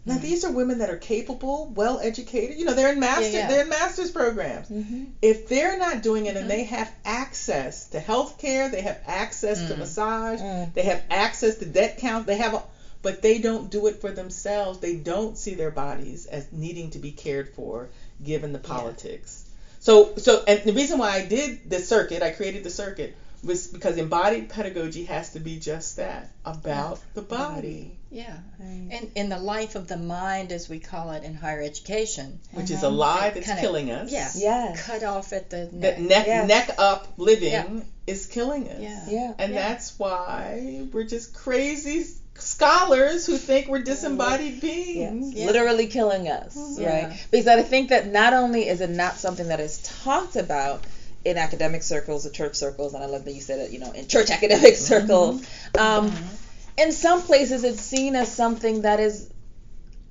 Now 0.05 0.17
these 0.17 0.43
are 0.43 0.49
women 0.51 0.79
that 0.79 0.89
are 0.89 0.97
capable, 0.97 1.65
well 1.65 1.97
educated. 1.99 2.57
You 2.57 2.65
know, 2.65 2.73
they're 2.73 2.89
in 2.89 2.99
master 2.99 3.23
Yeah, 3.31 3.39
yeah. 3.39 3.47
they're 3.47 3.61
in 3.61 3.69
master's 3.69 4.11
programs. 4.11 4.67
Mhm. 4.67 5.07
If 5.21 5.47
they're 5.47 5.77
not 5.77 6.01
doing 6.01 6.25
it 6.25 6.35
and 6.35 6.45
Mhm. 6.45 6.49
they 6.49 6.63
have 6.63 6.91
access 7.05 7.85
to 7.91 7.99
health 7.99 8.37
care, 8.37 8.67
they 8.67 8.81
have 8.81 8.97
access 9.05 9.57
to 9.59 9.73
Mm. 9.75 9.77
massage, 9.77 10.41
Mm. 10.41 10.73
they 10.73 10.83
have 10.83 11.01
access 11.09 11.55
to 11.55 11.65
debt 11.65 11.97
count, 11.97 12.25
they 12.25 12.35
have 12.35 12.53
a, 12.53 12.61
but 13.01 13.21
they 13.21 13.37
don't 13.37 13.69
do 13.69 13.85
it 13.87 14.01
for 14.01 14.11
themselves. 14.11 14.79
They 14.79 14.93
don't 14.93 15.37
see 15.37 15.55
their 15.55 15.69
bodies 15.69 16.25
as 16.25 16.45
needing 16.51 16.89
to 16.91 16.99
be 16.99 17.11
cared 17.11 17.47
for 17.47 17.87
given 18.21 18.51
the 18.51 18.59
politics. 18.59 19.43
So 19.79 20.11
so 20.17 20.41
and 20.47 20.59
the 20.63 20.73
reason 20.73 20.97
why 20.97 21.11
I 21.11 21.21
did 21.21 21.57
the 21.69 21.79
circuit, 21.79 22.21
I 22.21 22.29
created 22.29 22.63
the 22.63 22.69
circuit 22.69 23.13
was 23.43 23.67
because 23.67 23.97
embodied 23.97 24.49
pedagogy 24.49 25.03
has 25.05 25.31
to 25.33 25.39
be 25.39 25.59
just 25.59 25.97
that, 25.97 26.31
about 26.45 26.99
the 27.13 27.21
body. 27.21 27.97
Yeah. 28.09 28.37
Right. 28.59 28.87
And 28.91 29.11
in 29.15 29.29
the 29.29 29.39
life 29.39 29.75
of 29.75 29.87
the 29.87 29.97
mind, 29.97 30.51
as 30.51 30.69
we 30.69 30.79
call 30.79 31.11
it 31.11 31.23
in 31.23 31.33
higher 31.33 31.61
education, 31.61 32.39
Which 32.51 32.69
is 32.71 32.83
a 32.83 32.87
uh-huh. 32.87 32.95
lie 32.95 33.29
that's 33.31 33.45
Kinda- 33.47 33.61
killing 33.61 33.91
us. 33.91 34.11
yeah, 34.11 34.29
Yes. 34.35 34.85
cut 34.85 35.03
off 35.03 35.33
at 35.33 35.49
the 35.49 35.67
that 35.73 35.99
neck. 35.99 35.99
neck 35.99 36.27
Yes. 36.27 36.47
neck 36.47 36.75
up 36.77 37.07
living 37.17 37.51
Yeah. 37.51 37.65
is 38.07 38.27
killing 38.27 38.69
us. 38.69 38.79
Yeah. 38.79 39.05
Yeah. 39.09 39.33
And 39.39 39.53
Yeah. 39.53 39.67
that's 39.69 39.97
why 39.97 40.85
we're 40.93 41.05
just 41.05 41.33
crazy 41.33 42.05
scholars 42.35 43.25
who 43.25 43.37
think 43.37 43.67
we're 43.67 43.79
disembodied 43.81 44.61
beings. 44.61 45.33
Yeah. 45.33 45.47
Literally 45.47 45.87
killing 45.87 46.27
us, 46.29 46.55
mm-hmm. 46.55 46.81
Yeah. 46.81 47.05
right? 47.07 47.25
Because 47.31 47.47
I 47.47 47.61
think 47.63 47.89
that 47.89 48.07
not 48.07 48.33
only 48.33 48.67
is 48.67 48.81
it 48.81 48.89
not 48.89 49.17
something 49.17 49.47
that 49.47 49.59
is 49.59 49.79
talked 50.03 50.35
about 50.35 50.83
in 51.25 51.37
academic 51.37 51.83
circles 51.83 52.25
or 52.25 52.29
church 52.29 52.55
circles, 52.55 52.93
and 52.93 53.03
I 53.03 53.07
love 53.07 53.25
that 53.25 53.31
you 53.33 53.41
said 53.41 53.59
it, 53.59 53.71
you 53.71 53.79
know, 53.79 53.91
in 53.91 54.07
church 54.07 54.29
academic 54.29 54.75
circles, 54.75 55.45
um, 55.77 56.11
in 56.77 56.91
some 56.91 57.21
places 57.21 57.63
it's 57.63 57.81
seen 57.81 58.15
as 58.15 58.31
something 58.31 58.81
that 58.81 58.99
is 58.99 59.29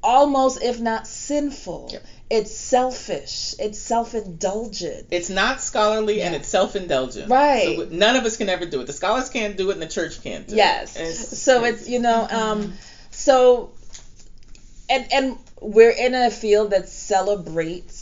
almost 0.03 0.63
if 0.63 0.81
not 0.81 1.07
sinful 1.07 1.91
Yep. 1.93 2.05
it's 2.29 2.53
selfish 2.53 3.55
it's 3.61 3.79
self-indulgent 3.79 5.07
It's 5.13 5.31
not 5.31 5.61
scholarly 5.61 6.23
and 6.23 6.35
it's 6.35 6.49
self-indulgent. 6.49 7.31
Right. 7.31 7.77
So 7.79 7.89
none 7.91 8.17
of 8.17 8.25
us 8.25 8.37
can 8.37 8.49
ever 8.49 8.67
do 8.67 8.81
it. 8.81 8.87
The 8.89 8.93
scholars 8.93 9.29
can't 9.31 9.57
do 9.57 9.71
it, 9.71 9.75
and 9.75 9.83
the 9.83 9.87
church 9.87 10.21
can't 10.23 10.47
do 10.49 10.57
yes 10.57 10.97
it. 10.97 11.01
Yes. 11.01 11.39
so 11.39 11.61
crazy. 11.61 11.77
it's 11.77 11.89
you 11.89 12.01
know 12.01 12.27
um 12.29 12.73
so 13.13 13.71
and 14.91 15.07
and 15.13 15.37
we're 15.61 15.91
in 15.91 16.15
a 16.17 16.31
field 16.31 16.71
that 16.71 16.89
celebrates 16.89 18.02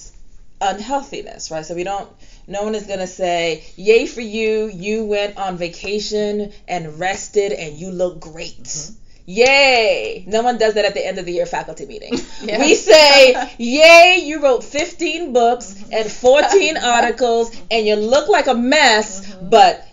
unhealthiness 0.61 1.51
right 1.51 1.65
so 1.65 1.75
we 1.75 1.85
don't 1.85 2.11
no 2.47 2.63
one 2.63 2.75
is 2.75 2.87
going 2.87 2.99
to 2.99 3.07
say 3.07 3.65
yay 3.77 4.07
for 4.07 4.21
you 4.21 4.67
you 4.67 5.05
went 5.05 5.37
on 5.37 5.57
vacation 5.57 6.53
and 6.69 6.99
rested 6.99 7.53
and 7.53 7.77
you 7.77 7.91
look 7.91 8.21
great 8.21 8.65
mm-hmm. 8.65 8.95
Yay! 9.27 10.25
No 10.27 10.43
one 10.43 10.59
does 10.59 10.75
that 10.75 10.85
at 10.85 10.95
the 10.95 11.07
end 11.07 11.19
of 11.19 11.25
the 11.25 11.33
year 11.33 11.47
faculty 11.47 11.87
meeting. 11.87 12.15
Yeah. 12.43 12.59
We 12.59 12.75
say, 12.75 13.55
Yay, 13.59 14.23
you 14.25 14.43
wrote 14.43 14.65
15 14.65 15.33
books 15.33 15.75
mm-hmm. 15.75 15.93
and 15.93 16.11
14 16.11 16.77
articles 16.83 17.55
and 17.71 17.87
you 17.87 17.97
look 17.97 18.29
like 18.29 18.47
a 18.47 18.55
mess, 18.55 19.21
mm-hmm. 19.21 19.51
but 19.51 19.87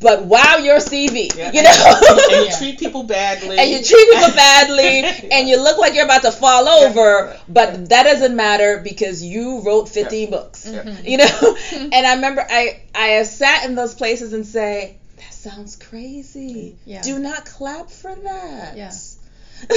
but 0.00 0.24
wow 0.24 0.56
your 0.56 0.78
CV. 0.78 1.34
Yeah. 1.36 1.52
You 1.52 1.62
know? 1.62 2.00
and 2.32 2.46
you 2.46 2.52
treat 2.58 2.78
people 2.78 3.04
badly. 3.04 3.58
and 3.58 3.70
you 3.70 3.82
treat 3.82 4.10
people 4.12 4.34
badly 4.34 5.04
and 5.30 5.48
you 5.48 5.62
look 5.62 5.78
like 5.78 5.94
you're 5.94 6.04
about 6.04 6.22
to 6.22 6.32
fall 6.32 6.68
over, 6.68 7.38
but 7.48 7.88
that 7.90 8.02
doesn't 8.04 8.34
matter 8.34 8.80
because 8.82 9.22
you 9.22 9.60
wrote 9.62 9.88
15 9.88 10.30
books. 10.30 10.68
Yeah. 10.70 10.96
You 11.04 11.18
know? 11.18 11.56
and 11.92 12.06
I 12.06 12.14
remember 12.14 12.44
I 12.48 12.82
I 12.94 13.06
have 13.18 13.26
sat 13.26 13.64
in 13.66 13.74
those 13.74 13.94
places 13.94 14.32
and 14.32 14.44
say, 14.46 14.98
that 15.16 15.32
sounds 15.32 15.76
crazy. 15.76 16.76
Yeah. 16.84 17.02
Do 17.02 17.18
not 17.18 17.44
clap 17.44 17.90
for 17.90 18.14
that. 18.14 18.76
Yeah. 18.76 18.92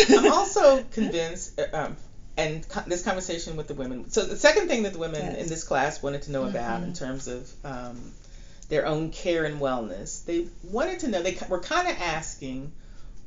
I'm 0.09 0.31
also 0.31 0.83
convinced, 0.91 1.59
uh, 1.59 1.65
um, 1.77 1.97
and 2.37 2.67
co- 2.67 2.81
this 2.87 3.03
conversation 3.03 3.55
with 3.55 3.67
the 3.67 3.75
women. 3.75 4.09
So 4.09 4.25
the 4.25 4.35
second 4.35 4.67
thing 4.67 4.83
that 4.83 4.93
the 4.93 4.99
women 4.99 5.21
Yes. 5.21 5.43
in 5.43 5.47
this 5.49 5.63
class 5.63 6.01
wanted 6.01 6.23
to 6.23 6.31
know 6.31 6.45
about 6.45 6.79
Mm-hmm. 6.79 6.89
in 6.89 6.93
terms 6.93 7.27
of 7.27 7.49
um, 7.63 8.11
their 8.69 8.85
own 8.85 9.11
care 9.11 9.45
and 9.45 9.59
wellness, 9.59 10.25
they 10.25 10.47
wanted 10.63 10.99
to 11.01 11.07
know. 11.09 11.21
They 11.21 11.37
were 11.49 11.59
kind 11.59 11.87
of 11.87 11.95
asking, 12.01 12.71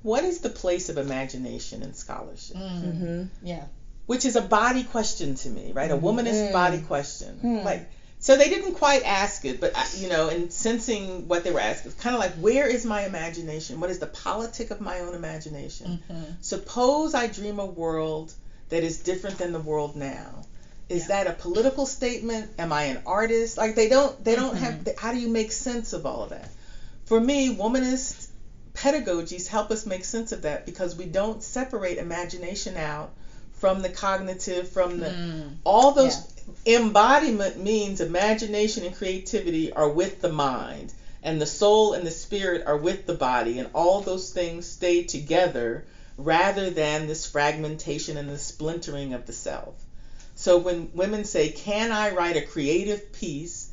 what 0.03 0.25
is 0.25 0.41
the 0.41 0.49
place 0.51 0.89
of 0.89 0.99
imagination 0.99 1.83
in 1.83 1.95
scholarship? 1.95 2.57
Mm-hmm. 2.57 3.25
Yeah. 3.43 3.65
Which 4.07 4.25
is 4.25 4.37
a 4.37 4.41
body 4.43 4.85
question 4.85 5.35
to 5.37 5.49
me, 5.51 5.73
right? 5.73 5.91
A 5.91 5.97
womanist 5.97 6.49
Mm. 6.49 6.53
body 6.53 6.81
question. 6.81 7.39
Hmm. 7.41 7.59
Like, 7.59 7.89
so 8.21 8.37
they 8.37 8.49
didn't 8.49 8.75
quite 8.75 9.05
ask 9.05 9.45
it, 9.45 9.61
but 9.61 9.77
I- 9.77 9.87
you 9.99 10.09
know, 10.09 10.29
in 10.29 10.51
sensing 10.51 11.29
what 11.29 11.45
they 11.45 11.51
were 11.53 11.61
asking, 11.61 11.93
it's 11.93 12.01
kind 12.01 12.17
of 12.17 12.21
like, 12.21 12.33
where 12.37 12.67
is 12.67 12.85
my 12.85 13.05
imagination? 13.07 13.81
What 13.81 13.91
is 13.91 13.99
the 14.01 14.07
politic 14.07 14.71
of 14.71 14.81
my 14.81 15.01
own 15.01 15.15
imagination? 15.15 16.03
Mm-hmm. 16.11 16.23
Suppose 16.41 17.15
I 17.15 17.27
dream 17.29 17.59
a 17.61 17.67
world 17.67 18.33
that 18.71 18.83
is 18.83 18.99
different 19.01 19.39
than 19.39 19.53
the 19.53 19.61
world 19.61 19.95
now. 19.95 20.45
Is 20.89 21.09
that 21.09 21.27
a 21.27 21.33
political 21.33 21.85
statement? 21.85 22.51
Am 22.59 22.73
I 22.73 22.85
an 22.85 23.03
artist? 23.05 23.59
Like 23.59 23.75
they 23.75 23.89
don't 23.89 24.23
they 24.25 24.35
don't 24.35 24.57
have 24.57 24.75
mm-hmm. 24.75 24.99
how 24.99 25.13
do 25.13 25.19
you 25.19 25.29
make 25.29 25.53
sense 25.53 25.93
of 25.93 26.07
all 26.07 26.25
of 26.25 26.31
that? 26.31 26.51
For 27.05 27.21
me, 27.21 27.55
womanist 27.55 28.29
pedagogies 28.75 29.49
help 29.49 29.71
us 29.71 29.87
make 29.87 30.05
sense 30.05 30.33
of 30.33 30.43
that 30.43 30.65
because 30.65 30.97
we 30.97 31.05
don't 31.05 31.43
separate 31.43 31.99
imagination 31.99 32.77
out 32.77 33.11
from 33.53 33.83
the 33.83 33.89
cognitive, 33.89 34.69
from 34.69 34.99
the 34.99 35.07
mm. 35.07 35.57
all 35.65 35.93
those 35.93 36.33
embodiment 36.65 37.59
means 37.59 38.01
imagination 38.01 38.85
and 38.85 38.95
creativity 38.95 39.73
are 39.73 39.89
with 39.89 40.21
the 40.21 40.33
mind 40.33 40.93
and 41.23 41.41
the 41.41 41.47
soul 41.47 41.93
and 41.93 42.07
the 42.07 42.11
spirit 42.11 42.63
are 42.67 42.77
with 42.77 43.07
the 43.07 43.15
body 43.15 43.59
and 43.59 43.69
all 43.75 44.01
those 44.01 44.31
things 44.31 44.67
stay 44.67 45.03
together 45.03 45.85
rather 46.17 46.71
than 46.71 47.07
this 47.07 47.27
fragmentation 47.27 48.17
and 48.17 48.29
the 48.29 48.39
splintering 48.39 49.13
of 49.13 49.27
the 49.27 49.33
self. 49.33 49.75
So 50.39 50.57
when 50.57 50.89
women 50.95 51.25
say, 51.25 51.49
"Can 51.51 51.91
I 51.91 52.11
write 52.11 52.37
a 52.37 52.41
creative 52.41 53.11
piece 53.11 53.67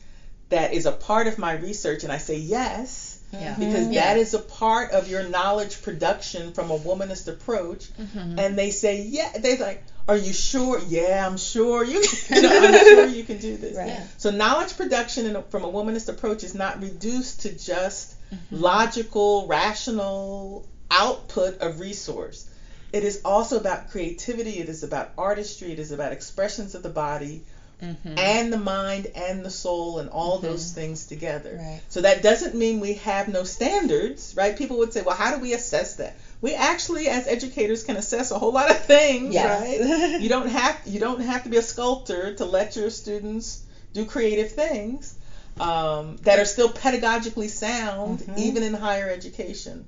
that 0.50 0.74
is 0.74 0.88
a 0.88 0.92
part 0.92 1.28
of 1.28 1.38
my 1.38 1.54
research?" 1.54 2.04
and 2.04 2.12
I 2.12 2.18
say, 2.18 2.38
"Yes," 2.38 3.20
Yeah. 3.32 3.54
because 3.54 3.84
mm-hmm. 3.84 3.92
Yeah. 3.92 4.06
that 4.06 4.20
is 4.20 4.34
a 4.34 4.40
part 4.40 4.90
of 4.90 5.08
your 5.08 5.22
knowledge 5.22 5.84
production 5.84 6.54
from 6.54 6.72
a 6.72 6.78
womanist 6.80 7.28
approach. 7.28 7.94
Mm-hmm. 7.94 8.40
And 8.40 8.58
they 8.58 8.72
say, 8.72 9.04
"Yeah," 9.04 9.32
they're 9.38 9.58
like, 9.58 9.84
"Are 10.08 10.18
you 10.18 10.34
sure?" 10.34 10.80
"Yeah, 10.80 11.24
I'm 11.28 11.38
sure 11.38 11.84
you. 11.84 12.02
Can, 12.02 12.36
you 12.44 12.50
know, 12.50 12.58
I'm 12.58 12.74
sure 12.74 13.08
you 13.10 13.24
can 13.24 13.38
do 13.38 13.58
this." 13.58 13.78
Right. 13.78 13.90
Yeah. 13.90 14.04
So 14.18 14.32
knowledge 14.32 14.76
production 14.76 15.28
in 15.28 15.36
a, 15.36 15.44
from 15.44 15.66
a 15.66 15.72
womanist 15.72 16.10
approach 16.10 16.44
is 16.44 16.56
not 16.56 16.82
reduced 16.82 17.42
to 17.42 17.52
just 17.52 18.16
mm-hmm. 18.32 18.56
logical, 18.56 19.46
rational 19.46 20.68
output 20.90 21.60
of 21.60 21.80
resource. 21.80 22.50
It 22.96 23.04
is 23.04 23.20
also 23.26 23.60
about 23.60 23.90
creativity. 23.90 24.60
It 24.60 24.70
is 24.70 24.82
about 24.82 25.12
artistry. 25.18 25.74
It 25.74 25.80
is 25.80 25.92
about 25.92 26.14
expressions 26.14 26.76
of 26.76 26.82
the 26.82 26.90
body 26.90 27.44
mm-hmm. 27.82 28.18
and 28.18 28.54
the 28.54 28.58
mind 28.58 29.08
and 29.14 29.44
the 29.44 29.50
soul 29.50 30.00
and 30.00 30.10
all 30.10 30.38
mm-hmm. 30.38 30.48
those 30.48 30.72
things 30.72 31.06
together. 31.06 31.60
Right. 31.62 31.82
So 31.90 32.00
that 32.04 32.24
doesn't 32.24 32.56
mean 32.56 32.80
we 32.80 32.94
have 32.94 33.28
no 33.28 33.44
standards, 33.44 34.34
right? 34.38 34.58
People 34.58 34.78
would 34.78 34.94
say, 34.94 35.02
well, 35.02 35.14
how 35.18 35.36
do 35.36 35.42
we 35.42 35.52
assess 35.54 35.98
that? 35.98 36.16
We 36.40 36.56
actually, 36.56 37.10
as 37.10 37.28
educators, 37.28 37.84
can 37.84 37.98
assess 37.98 38.32
a 38.32 38.40
whole 38.40 38.54
lot 38.54 38.72
of 38.72 38.86
things, 38.86 39.34
Yes. 39.34 39.62
right? 39.62 40.22
you 40.22 40.30
don't 40.30 40.48
have 40.48 40.80
you 40.86 41.02
don't 41.02 41.20
have 41.20 41.44
to 41.44 41.50
be 41.50 41.58
a 41.58 41.62
sculptor 41.62 42.36
to 42.36 42.46
let 42.46 42.78
your 42.78 42.90
students 42.90 43.62
do 43.92 44.06
creative 44.06 44.54
things 44.54 45.16
um, 45.60 46.16
that 46.22 46.40
are 46.40 46.46
still 46.46 46.70
pedagogically 46.70 47.50
sound, 47.50 48.20
mm-hmm. 48.20 48.40
even 48.40 48.64
in 48.64 48.74
higher 48.74 49.10
education. 49.10 49.86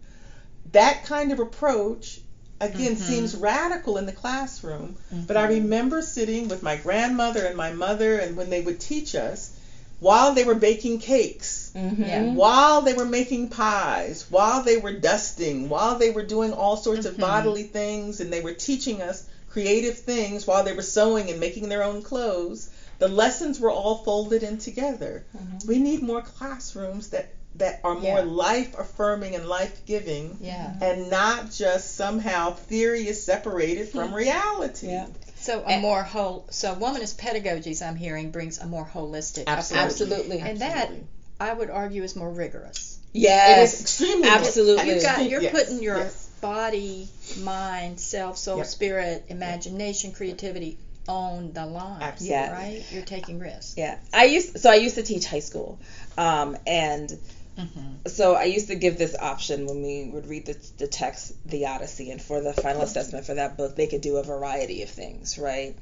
That 0.73 1.05
kind 1.05 1.31
of 1.31 1.39
approach 1.39 2.19
again 2.59 2.93
mm-hmm. 2.93 3.03
seems 3.03 3.35
radical 3.35 3.97
in 3.97 4.05
the 4.05 4.11
classroom, 4.11 4.95
but 5.11 5.37
I 5.37 5.43
mm-hmm. 5.43 5.63
remember 5.63 6.01
sitting 6.01 6.47
with 6.47 6.63
my 6.63 6.75
grandmother 6.75 7.45
and 7.45 7.55
my 7.55 7.71
mother, 7.71 8.17
and 8.17 8.35
when 8.35 8.49
they 8.49 8.61
would 8.61 8.79
teach 8.79 9.15
us, 9.15 9.51
while 9.99 10.33
they 10.33 10.43
were 10.43 10.55
baking 10.55 10.99
cakes, 10.99 11.67
Mm-hmm. 11.77 12.03
Yeah. 12.03 12.33
while 12.33 12.81
they 12.81 12.95
were 12.95 13.05
making 13.05 13.49
pies, 13.49 14.25
while 14.31 14.63
they 14.63 14.77
were 14.77 14.93
dusting, 14.93 15.69
while 15.69 15.99
they 15.99 16.09
were 16.09 16.25
doing 16.25 16.51
all 16.51 16.75
sorts 16.75 17.05
of 17.05 17.13
mm-hmm. 17.13 17.21
bodily 17.21 17.63
things, 17.63 18.19
and 18.19 18.33
they 18.33 18.41
were 18.41 18.53
teaching 18.53 19.01
us 19.01 19.27
creative 19.49 19.97
things 19.97 20.47
while 20.47 20.63
they 20.63 20.73
were 20.73 20.81
sewing 20.81 21.29
and 21.29 21.39
making 21.39 21.69
their 21.69 21.83
own 21.83 22.01
clothes, 22.01 22.69
the 22.97 23.07
lessons 23.07 23.59
were 23.59 23.71
all 23.71 24.03
folded 24.03 24.41
in 24.41 24.57
together. 24.57 25.23
We 25.67 25.77
need 25.77 26.01
more 26.01 26.21
classrooms 26.21 27.09
that 27.09 27.29
that 27.57 27.79
are 27.83 27.95
more 27.95 28.19
Yeah. 28.19 28.23
life 28.25 28.77
affirming 28.77 29.35
and 29.35 29.47
life 29.47 29.85
giving 29.85 30.37
Yeah. 30.41 30.73
and 30.81 31.09
not 31.09 31.51
just 31.51 31.95
somehow 31.95 32.53
theory 32.53 33.07
is 33.07 33.23
separated 33.23 33.89
from 33.89 34.13
reality. 34.13 34.87
Yeah. 34.87 35.07
So 35.39 35.63
a 35.65 35.79
more 35.79 36.03
whole. 36.03 36.45
So 36.49 36.75
womanist 36.75 37.15
pedagogies, 37.17 37.81
I'm 37.85 37.95
hearing, 37.95 38.31
brings 38.31 38.57
a 38.57 38.65
more 38.65 38.85
holistic. 38.85 39.45
Absolutely. 39.47 39.85
Absolutely. 39.85 40.39
And 40.39 40.61
that 40.61 40.91
I 41.39 41.53
would 41.53 41.69
argue 41.69 42.03
is 42.03 42.15
more 42.15 42.29
rigorous. 42.31 42.97
it 43.13 43.19
Yes. 43.21 43.73
is 43.75 43.81
extremely 43.81 44.27
Absolutely. 44.27 44.89
You've 44.89 45.03
got, 45.03 45.29
you're 45.29 45.41
Yes, 45.41 45.51
putting 45.51 45.81
your 45.81 45.97
yes. 45.97 46.27
body, 46.41 47.07
mind, 47.39 47.99
self, 47.99 48.37
soul, 48.37 48.57
Yep. 48.57 48.65
spirit, 48.67 49.25
imagination, 49.29 50.11
creativity 50.11 50.77
on 51.07 51.53
the 51.53 51.65
line. 51.65 52.01
Absolutely. 52.01 52.35
Yeah. 52.35 52.51
Right? 52.51 52.85
You're 52.91 53.05
taking 53.05 53.39
risks. 53.39 53.75
Yeah, 53.77 53.97
I 54.13 54.25
used 54.25 54.59
so 54.59 54.69
I 54.69 54.75
used 54.75 54.95
to 54.95 55.03
teach 55.03 55.25
high 55.25 55.39
school, 55.39 55.79
um, 56.17 56.57
and 56.67 57.17
Mm-hmm. 57.57 58.07
so 58.07 58.35
I 58.35 58.43
used 58.43 58.67
to 58.67 58.75
give 58.75 58.97
this 58.97 59.15
option 59.19 59.65
when 59.65 59.81
we 59.81 60.09
would 60.13 60.27
read 60.27 60.45
the, 60.45 60.57
the 60.77 60.87
text, 60.87 61.33
the 61.49 61.65
Odyssey, 61.65 62.11
and 62.11 62.21
for 62.21 62.39
the 62.41 62.53
final 62.53 62.81
mm-hmm. 62.81 62.83
assessment 62.83 63.25
for 63.25 63.33
that 63.33 63.57
book, 63.57 63.75
they 63.75 63.87
could 63.87 64.01
do 64.01 64.17
a 64.17 64.23
variety 64.23 64.83
of 64.83 64.89
things, 64.89 65.37
right? 65.37 65.75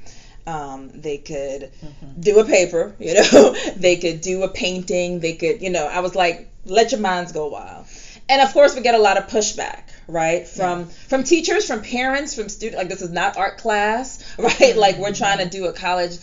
Um, 0.48 0.92
they 0.94 1.18
could 1.18 1.72
mm-hmm. 1.72 2.22
do 2.22 2.40
a 2.40 2.46
paper, 2.46 2.96
you 3.00 3.16
know, 3.16 3.56
they 3.76 3.98
could 3.98 4.22
do 4.22 4.44
a 4.44 4.50
painting, 4.50 5.20
they 5.20 5.34
could, 5.34 5.62
you 5.62 5.70
know, 5.70 5.86
I 5.86 6.00
was 6.00 6.16
like, 6.16 6.50
let 6.66 6.92
your 6.92 7.02
minds 7.02 7.32
go 7.32 7.48
wild. 7.48 7.86
And 8.28 8.42
of 8.42 8.52
course, 8.54 8.76
we 8.76 8.82
get 8.82 8.96
a 8.96 9.00
lot 9.00 9.18
of 9.18 9.28
pushback, 9.28 9.84
right? 10.08 10.48
From 10.48 10.88
from 10.88 11.24
teachers, 11.24 11.68
from 11.68 11.84
parents, 11.84 12.34
from 12.34 12.50
students. 12.50 12.78
Like 12.78 12.90
this 12.90 13.04
is 13.04 13.12
not 13.12 13.38
art 13.38 13.60
class, 13.60 14.24
right? 14.40 14.76
Like 14.76 14.98
we're 14.98 15.14
trying 15.14 15.38
to 15.40 15.46
do 15.46 15.66
a 15.66 15.74
college, 15.74 16.18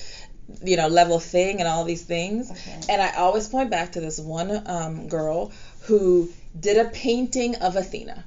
you 0.62 0.76
know, 0.76 0.88
level 0.88 1.18
thing 1.18 1.61
and 1.61 1.68
all 1.68 1.85
these 1.85 2.02
things. 2.02 2.50
And 2.88 3.00
I 3.00 3.11
always 3.12 3.49
point 3.49 3.71
back 3.71 3.92
to 3.92 4.00
this 4.00 4.18
one 4.18 4.62
um, 4.66 5.09
girl 5.09 5.52
who 5.82 6.28
did 6.59 6.76
a 6.76 6.85
painting 6.85 7.56
of 7.56 7.76
Athena, 7.76 8.25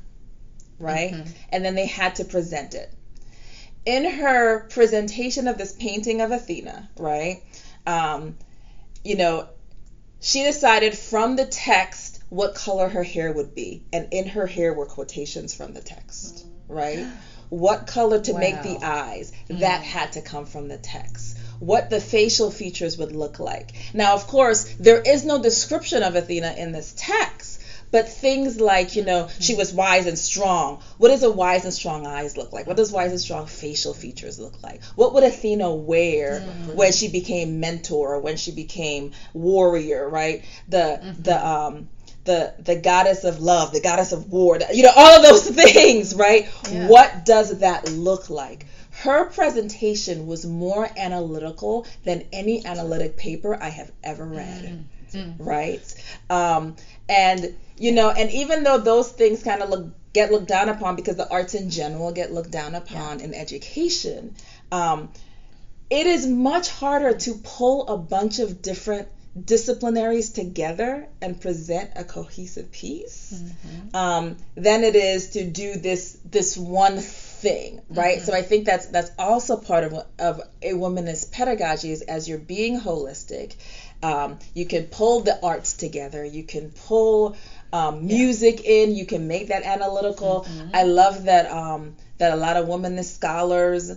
right? 0.79 1.13
And 1.49 1.63
then 1.63 1.75
they 1.75 1.85
had 1.85 2.15
to 2.15 2.25
present 2.25 2.73
it. 2.75 2.91
In 3.85 4.03
her 4.05 4.67
presentation 4.69 5.47
of 5.47 5.57
this 5.57 5.71
painting 5.71 6.21
of 6.21 6.31
Athena, 6.31 6.89
right? 6.97 7.41
Um, 7.85 8.35
you 9.03 9.15
know, 9.15 9.47
she 10.21 10.43
decided 10.43 10.97
from 10.97 11.35
the 11.35 11.45
text 11.45 12.19
what 12.29 12.55
color 12.55 12.87
her 12.89 13.03
hair 13.03 13.31
would 13.31 13.53
be, 13.53 13.83
and 13.93 14.07
in 14.11 14.25
her 14.25 14.47
hair 14.47 14.73
were 14.73 14.87
quotations 14.87 15.53
from 15.53 15.73
the 15.73 15.81
text, 15.81 16.45
right? 16.67 17.05
What 17.49 17.85
color 17.85 18.17
to 18.17 18.33
make 18.33 18.63
the 18.63 18.73
Wow. 18.73 18.79
eyes, 18.81 19.31
that 19.49 19.81
had 19.83 20.13
to 20.13 20.21
come 20.21 20.45
from 20.47 20.67
the 20.67 20.77
text. 20.77 21.34
What 21.59 21.89
the 21.89 21.99
facial 21.99 22.51
features 22.51 22.97
would 22.97 23.15
look 23.15 23.39
like. 23.39 23.71
Now, 23.93 24.13
of 24.13 24.27
course, 24.27 24.63
there 24.79 25.01
is 25.01 25.25
no 25.25 25.41
description 25.41 26.03
of 26.03 26.15
Athena 26.15 26.55
in 26.57 26.71
this 26.71 26.93
text, 26.97 27.61
but 27.91 28.09
things 28.09 28.59
like, 28.59 28.95
you 28.95 29.05
know, 29.05 29.29
she 29.39 29.55
was 29.55 29.73
wise 29.73 30.05
and 30.05 30.19
strong. 30.19 30.81
What 30.97 31.09
does 31.09 31.23
a 31.23 31.31
wise 31.31 31.63
and 31.63 31.73
strong 31.73 32.05
eyes 32.05 32.35
look 32.35 32.51
like? 32.51 32.67
What 32.67 32.77
does 32.77 32.91
wise 32.91 33.11
and 33.11 33.21
strong 33.21 33.45
facial 33.45 33.93
features 33.93 34.39
look 34.39 34.61
like? 34.61 34.83
What 34.95 35.13
would 35.13 35.23
Athena 35.23 35.73
wear 35.73 36.41
mm-hmm. 36.41 36.75
when 36.75 36.91
she 36.91 37.07
became 37.07 37.59
mentor, 37.59 38.19
when 38.19 38.37
she 38.37 38.51
became 38.51 39.11
warrior, 39.33 40.09
right? 40.09 40.43
The 40.67 40.99
mm-hmm. 41.01 41.21
the 41.21 41.47
um 41.47 41.89
the 42.25 42.53
the 42.59 42.75
goddess 42.75 43.23
of 43.23 43.39
love, 43.39 43.71
the 43.71 43.81
goddess 43.81 44.11
of 44.11 44.31
war, 44.31 44.59
you 44.73 44.83
know, 44.83 44.91
all 44.95 45.15
of 45.15 45.23
those 45.23 45.49
things, 45.63 46.15
right? 46.15 46.49
Yeah. 46.69 46.87
What 46.87 47.23
does 47.23 47.59
that 47.59 47.89
look 47.89 48.29
like? 48.29 48.65
Her 49.01 49.25
presentation 49.25 50.25
was 50.25 50.45
more 50.45 50.89
analytical 50.97 51.85
than 52.05 52.25
any 52.31 52.65
analytic 52.65 53.17
paper 53.17 53.61
I 53.61 53.69
have 53.69 53.91
ever 54.03 54.25
read, 54.25 54.85
mm-hmm. 55.11 55.43
right? 55.43 56.03
Um, 56.29 56.75
and 57.09 57.55
you 57.77 57.91
know, 57.91 58.09
and 58.09 58.31
even 58.31 58.63
though 58.63 58.77
those 58.77 59.11
things 59.11 59.43
kind 59.43 59.61
of 59.61 59.69
look 59.69 59.87
get 60.13 60.31
looked 60.31 60.47
down 60.47 60.69
upon 60.69 60.95
because 60.95 61.17
the 61.17 61.29
arts 61.29 61.55
in 61.55 61.69
general 61.69 62.13
get 62.13 62.31
looked 62.31 62.51
down 62.51 62.73
upon 62.73 63.19
yeah. 63.19 63.25
in 63.25 63.33
education, 63.33 64.33
um, 64.71 65.09
it 65.89 66.07
is 66.07 66.25
much 66.25 66.69
harder 66.69 67.13
to 67.17 67.33
pull 67.43 67.87
a 67.89 67.97
bunch 67.97 68.39
of 68.39 68.61
different 68.61 69.09
disciplinaries 69.37 70.33
together 70.33 71.07
and 71.21 71.39
present 71.41 71.91
a 71.97 72.05
cohesive 72.05 72.71
piece 72.71 73.33
mm-hmm. 73.33 73.95
um, 73.95 74.37
than 74.55 74.85
it 74.85 74.95
is 74.95 75.31
to 75.31 75.43
do 75.43 75.75
this 75.75 76.17
this 76.23 76.55
one 76.55 77.01
thing, 77.41 77.81
right? 77.89 78.17
Mm-hmm. 78.17 78.25
So 78.25 78.33
I 78.33 78.41
think 78.41 78.65
that's 78.65 78.87
that's 78.87 79.11
also 79.17 79.57
part 79.57 79.83
of 79.83 79.93
of 80.19 80.41
a 80.61 80.73
womanist 80.73 81.31
pedagogy 81.31 81.91
is 81.91 82.01
as 82.01 82.27
you're 82.27 82.37
being 82.37 82.79
holistic, 82.79 83.55
um, 84.01 84.39
you 84.53 84.65
can 84.65 84.85
pull 84.85 85.21
the 85.21 85.39
arts 85.43 85.73
together, 85.73 86.23
you 86.23 86.43
can 86.43 86.71
pull 86.71 87.35
um, 87.73 88.07
music 88.07 88.63
yeah. 88.63 88.71
in, 88.83 88.95
you 88.95 89.05
can 89.05 89.27
make 89.27 89.47
that 89.49 89.63
analytical. 89.63 90.45
Mm-hmm. 90.47 90.75
I 90.75 90.83
love 90.83 91.25
that 91.25 91.51
um, 91.51 91.95
that 92.17 92.33
a 92.33 92.35
lot 92.35 92.57
of 92.57 92.67
womanist 92.67 93.15
scholars 93.15 93.91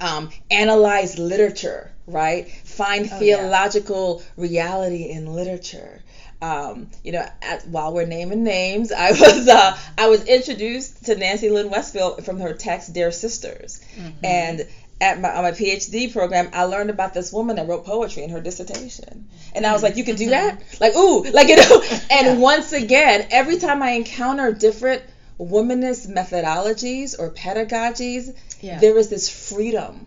um, 0.00 0.30
analyze 0.50 1.18
literature, 1.18 1.92
right? 2.06 2.50
Find 2.64 3.08
oh, 3.12 3.18
theological 3.18 4.22
yeah. 4.22 4.42
reality 4.42 5.04
in 5.10 5.26
literature. 5.26 6.02
Um, 6.42 6.88
you 7.04 7.12
know, 7.12 7.26
at, 7.42 7.66
while 7.68 7.92
we're 7.92 8.06
naming 8.06 8.44
names, 8.44 8.92
I 8.92 9.10
was 9.10 9.48
uh, 9.48 9.78
I 9.98 10.08
was 10.08 10.24
introduced 10.24 11.06
to 11.06 11.16
Nancy 11.16 11.50
Lynn 11.50 11.70
Westfield 11.70 12.24
from 12.24 12.40
her 12.40 12.54
text 12.54 12.92
"Dear 12.92 13.12
Sisters," 13.12 13.80
mm-hmm. 13.94 14.24
and 14.24 14.66
at 15.00 15.20
my, 15.20 15.34
on 15.34 15.42
my 15.42 15.52
PhD 15.52 16.12
program, 16.12 16.50
I 16.52 16.64
learned 16.64 16.90
about 16.90 17.14
this 17.14 17.32
woman 17.32 17.56
that 17.56 17.66
wrote 17.66 17.84
poetry 17.84 18.22
in 18.22 18.30
her 18.30 18.40
dissertation, 18.40 19.28
and 19.54 19.66
I 19.66 19.72
was 19.72 19.82
like, 19.82 19.96
"You 19.96 20.04
can 20.04 20.16
do 20.16 20.30
that?" 20.30 20.60
Mm-hmm. 20.60 20.82
Like, 20.82 20.96
ooh, 20.96 21.22
like 21.32 21.48
you 21.48 21.56
know. 21.56 21.82
And 22.10 22.26
yeah. 22.26 22.34
once 22.36 22.72
again, 22.72 23.26
every 23.30 23.58
time 23.58 23.82
I 23.82 23.90
encounter 23.92 24.52
different 24.52 25.02
womanist 25.38 26.08
methodologies 26.08 27.18
or 27.18 27.30
pedagogies, 27.30 28.36
yeah. 28.60 28.78
there 28.78 28.96
is 28.98 29.08
this 29.08 29.28
freedom 29.28 30.06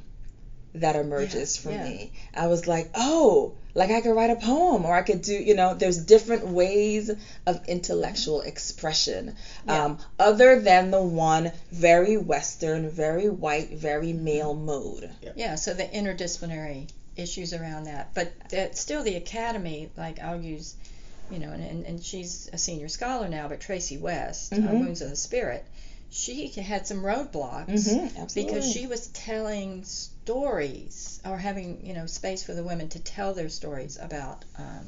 that 0.75 0.95
emerges 0.95 1.63
yeah, 1.65 1.71
for 1.71 1.83
me. 1.83 2.13
I 2.35 2.47
was 2.47 2.67
like, 2.67 2.89
oh, 2.95 3.55
like 3.75 3.89
I 3.89 4.01
could 4.01 4.15
write 4.15 4.29
a 4.29 4.35
poem 4.35 4.85
or 4.85 4.95
I 4.95 5.01
could 5.01 5.21
do, 5.21 5.33
you 5.33 5.55
know, 5.55 5.73
there's 5.73 5.97
different 5.97 6.47
ways 6.47 7.09
of 7.45 7.67
intellectual 7.67 8.41
expression 8.41 9.35
yeah. 9.65 9.85
um, 9.85 9.97
other 10.19 10.59
than 10.59 10.91
the 10.91 11.01
one 11.01 11.51
very 11.71 12.17
Western, 12.17 12.89
very 12.89 13.29
white, 13.29 13.71
very 13.71 14.13
male 14.13 14.53
mode. 14.53 15.09
Yeah, 15.35 15.55
so 15.55 15.73
the 15.73 15.83
interdisciplinary 15.83 16.89
issues 17.15 17.53
around 17.53 17.85
that. 17.85 18.13
But 18.13 18.31
that, 18.49 18.77
still, 18.77 19.03
the 19.03 19.15
academy, 19.15 19.89
like 19.97 20.19
I'll 20.19 20.41
use, 20.41 20.75
you 21.31 21.39
know, 21.39 21.49
and, 21.49 21.85
and 21.85 22.03
she's 22.03 22.49
a 22.53 22.57
senior 22.57 22.89
scholar 22.89 23.27
now, 23.27 23.47
but 23.47 23.59
Traci 23.59 23.99
West, 23.99 24.53
uh, 24.53 24.57
mm-hmm. 24.57 24.79
Wounds 24.79 25.01
of 25.01 25.09
the 25.09 25.15
Spirit 25.15 25.65
she 26.13 26.47
had 26.47 26.85
some 26.85 27.01
roadblocks 27.01 27.67
mm-hmm, 27.69 28.25
because 28.35 28.71
she 28.71 28.85
was 28.85 29.07
telling 29.07 29.83
stories 29.83 31.19
or 31.25 31.37
having 31.37 31.83
you 31.85 31.93
know 31.93 32.05
space 32.05 32.43
for 32.43 32.53
the 32.53 32.63
women 32.63 32.87
to 32.87 32.99
tell 32.99 33.33
their 33.33 33.49
stories 33.49 33.97
about 33.99 34.45
um, 34.57 34.85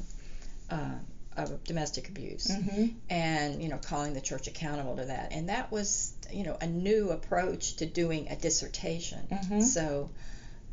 uh, 0.70 0.94
of 1.36 1.64
domestic 1.64 2.08
abuse 2.08 2.46
mm-hmm. 2.46 2.86
and 3.10 3.60
you 3.60 3.68
know 3.68 3.76
calling 3.76 4.14
the 4.14 4.20
church 4.20 4.46
accountable 4.46 4.96
to 4.96 5.04
that 5.06 5.32
and 5.32 5.48
that 5.48 5.70
was 5.72 6.14
you 6.32 6.44
know 6.44 6.56
a 6.60 6.66
new 6.66 7.10
approach 7.10 7.76
to 7.76 7.86
doing 7.86 8.28
a 8.28 8.36
dissertation 8.36 9.26
mm-hmm. 9.30 9.60
so 9.60 10.08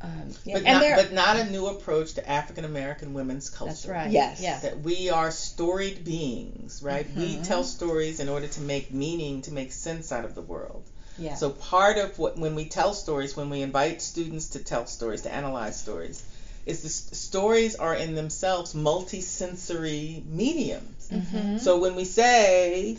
um, 0.03 0.29
yeah. 0.43 0.55
but, 0.55 0.63
not, 0.63 0.81
but 0.97 1.13
not 1.13 1.37
a 1.37 1.49
new 1.49 1.67
approach 1.67 2.15
to 2.15 2.29
African 2.29 2.65
American 2.65 3.13
women's 3.13 3.49
culture. 3.49 3.71
That's 3.71 3.85
right. 3.87 4.11
Yes. 4.11 4.41
Yeah. 4.41 4.59
That 4.59 4.81
we 4.81 5.09
are 5.09 5.31
storied 5.31 6.03
beings, 6.03 6.83
right? 6.83 7.07
Mm-hmm. 7.07 7.19
We 7.19 7.37
tell 7.37 7.63
stories 7.63 8.19
in 8.19 8.27
order 8.27 8.47
to 8.47 8.61
make 8.61 8.93
meaning, 8.93 9.41
to 9.43 9.53
make 9.53 9.71
sense 9.71 10.11
out 10.11 10.25
of 10.25 10.35
the 10.35 10.41
world. 10.41 10.83
Yeah. 11.17 11.35
So 11.35 11.51
part 11.51 11.97
of 11.97 12.19
what 12.19 12.37
when 12.37 12.53
we 12.53 12.65
tell 12.65 12.93
stories, 12.93 13.37
when 13.37 13.49
we 13.49 13.61
invite 13.61 14.01
students 14.01 14.49
to 14.49 14.59
tell 14.59 14.87
stories, 14.87 15.21
to 15.21 15.33
analyze 15.33 15.79
stories, 15.79 16.21
is 16.65 16.81
the 16.81 16.89
stories 16.89 17.75
are 17.75 17.95
in 17.95 18.15
themselves 18.15 18.73
multisensory 18.73 20.25
mediums. 20.25 21.09
Mm-hmm. 21.11 21.57
So 21.59 21.79
when 21.79 21.95
we 21.95 22.03
say 22.03 22.97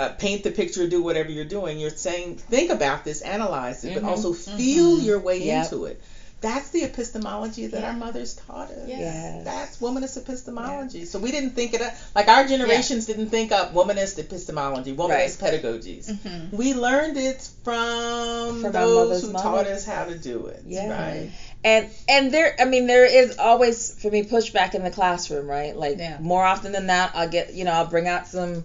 uh, 0.00 0.08
paint 0.18 0.42
the 0.42 0.50
picture, 0.50 0.88
do 0.88 1.02
whatever 1.02 1.30
you're 1.30 1.44
doing, 1.44 1.78
you're 1.78 1.90
saying 1.90 2.36
think 2.36 2.70
about 2.70 3.04
this, 3.04 3.20
analyze 3.20 3.84
it, 3.84 3.90
mm-hmm. 3.90 4.00
but 4.00 4.08
also 4.08 4.32
feel 4.32 4.96
mm-hmm. 4.96 5.06
your 5.06 5.20
way 5.20 5.44
yep. 5.44 5.64
into 5.64 5.84
it. 5.84 6.02
That's 6.40 6.70
the 6.70 6.84
epistemology 6.84 7.66
that 7.66 7.80
yeah. 7.82 7.90
our 7.90 7.96
mothers 7.96 8.34
taught 8.46 8.70
us. 8.70 8.88
Yes. 8.88 9.44
That's 9.44 9.78
womanist 9.78 10.16
epistemology. 10.16 11.00
Yeah. 11.00 11.04
So 11.04 11.18
we 11.18 11.30
didn't 11.30 11.50
think 11.50 11.74
it 11.74 11.82
up. 11.82 11.92
Like 12.14 12.28
our 12.28 12.46
generations 12.46 13.06
yeah. 13.08 13.16
didn't 13.16 13.30
think 13.30 13.52
up 13.52 13.74
womanist 13.74 14.18
epistemology, 14.18 14.94
womanist 14.96 15.42
right. 15.42 15.52
pedagogies. 15.52 16.10
Mm-hmm. 16.10 16.56
We 16.56 16.72
learned 16.72 17.18
it 17.18 17.46
from, 17.62 18.62
from 18.62 18.72
those 18.72 19.22
who 19.22 19.32
taught 19.32 19.66
us 19.66 19.84
how 19.84 20.06
to 20.06 20.16
do 20.16 20.46
it. 20.46 20.62
Yeah. 20.66 20.90
Right. 20.90 21.32
And 21.62 21.90
and 22.08 22.32
there, 22.32 22.56
I 22.58 22.64
mean, 22.64 22.86
there 22.86 23.04
is 23.04 23.36
always 23.36 24.00
for 24.00 24.10
me 24.10 24.22
pushback 24.22 24.74
in 24.74 24.82
the 24.82 24.90
classroom, 24.90 25.46
right? 25.46 25.76
Like 25.76 26.20
more 26.20 26.42
often 26.42 26.72
than 26.72 26.86
not, 26.86 27.10
I'll 27.14 27.28
get, 27.28 27.52
you 27.52 27.64
know, 27.64 27.72
I'll 27.72 27.86
bring 27.86 28.08
out 28.08 28.26
some 28.26 28.64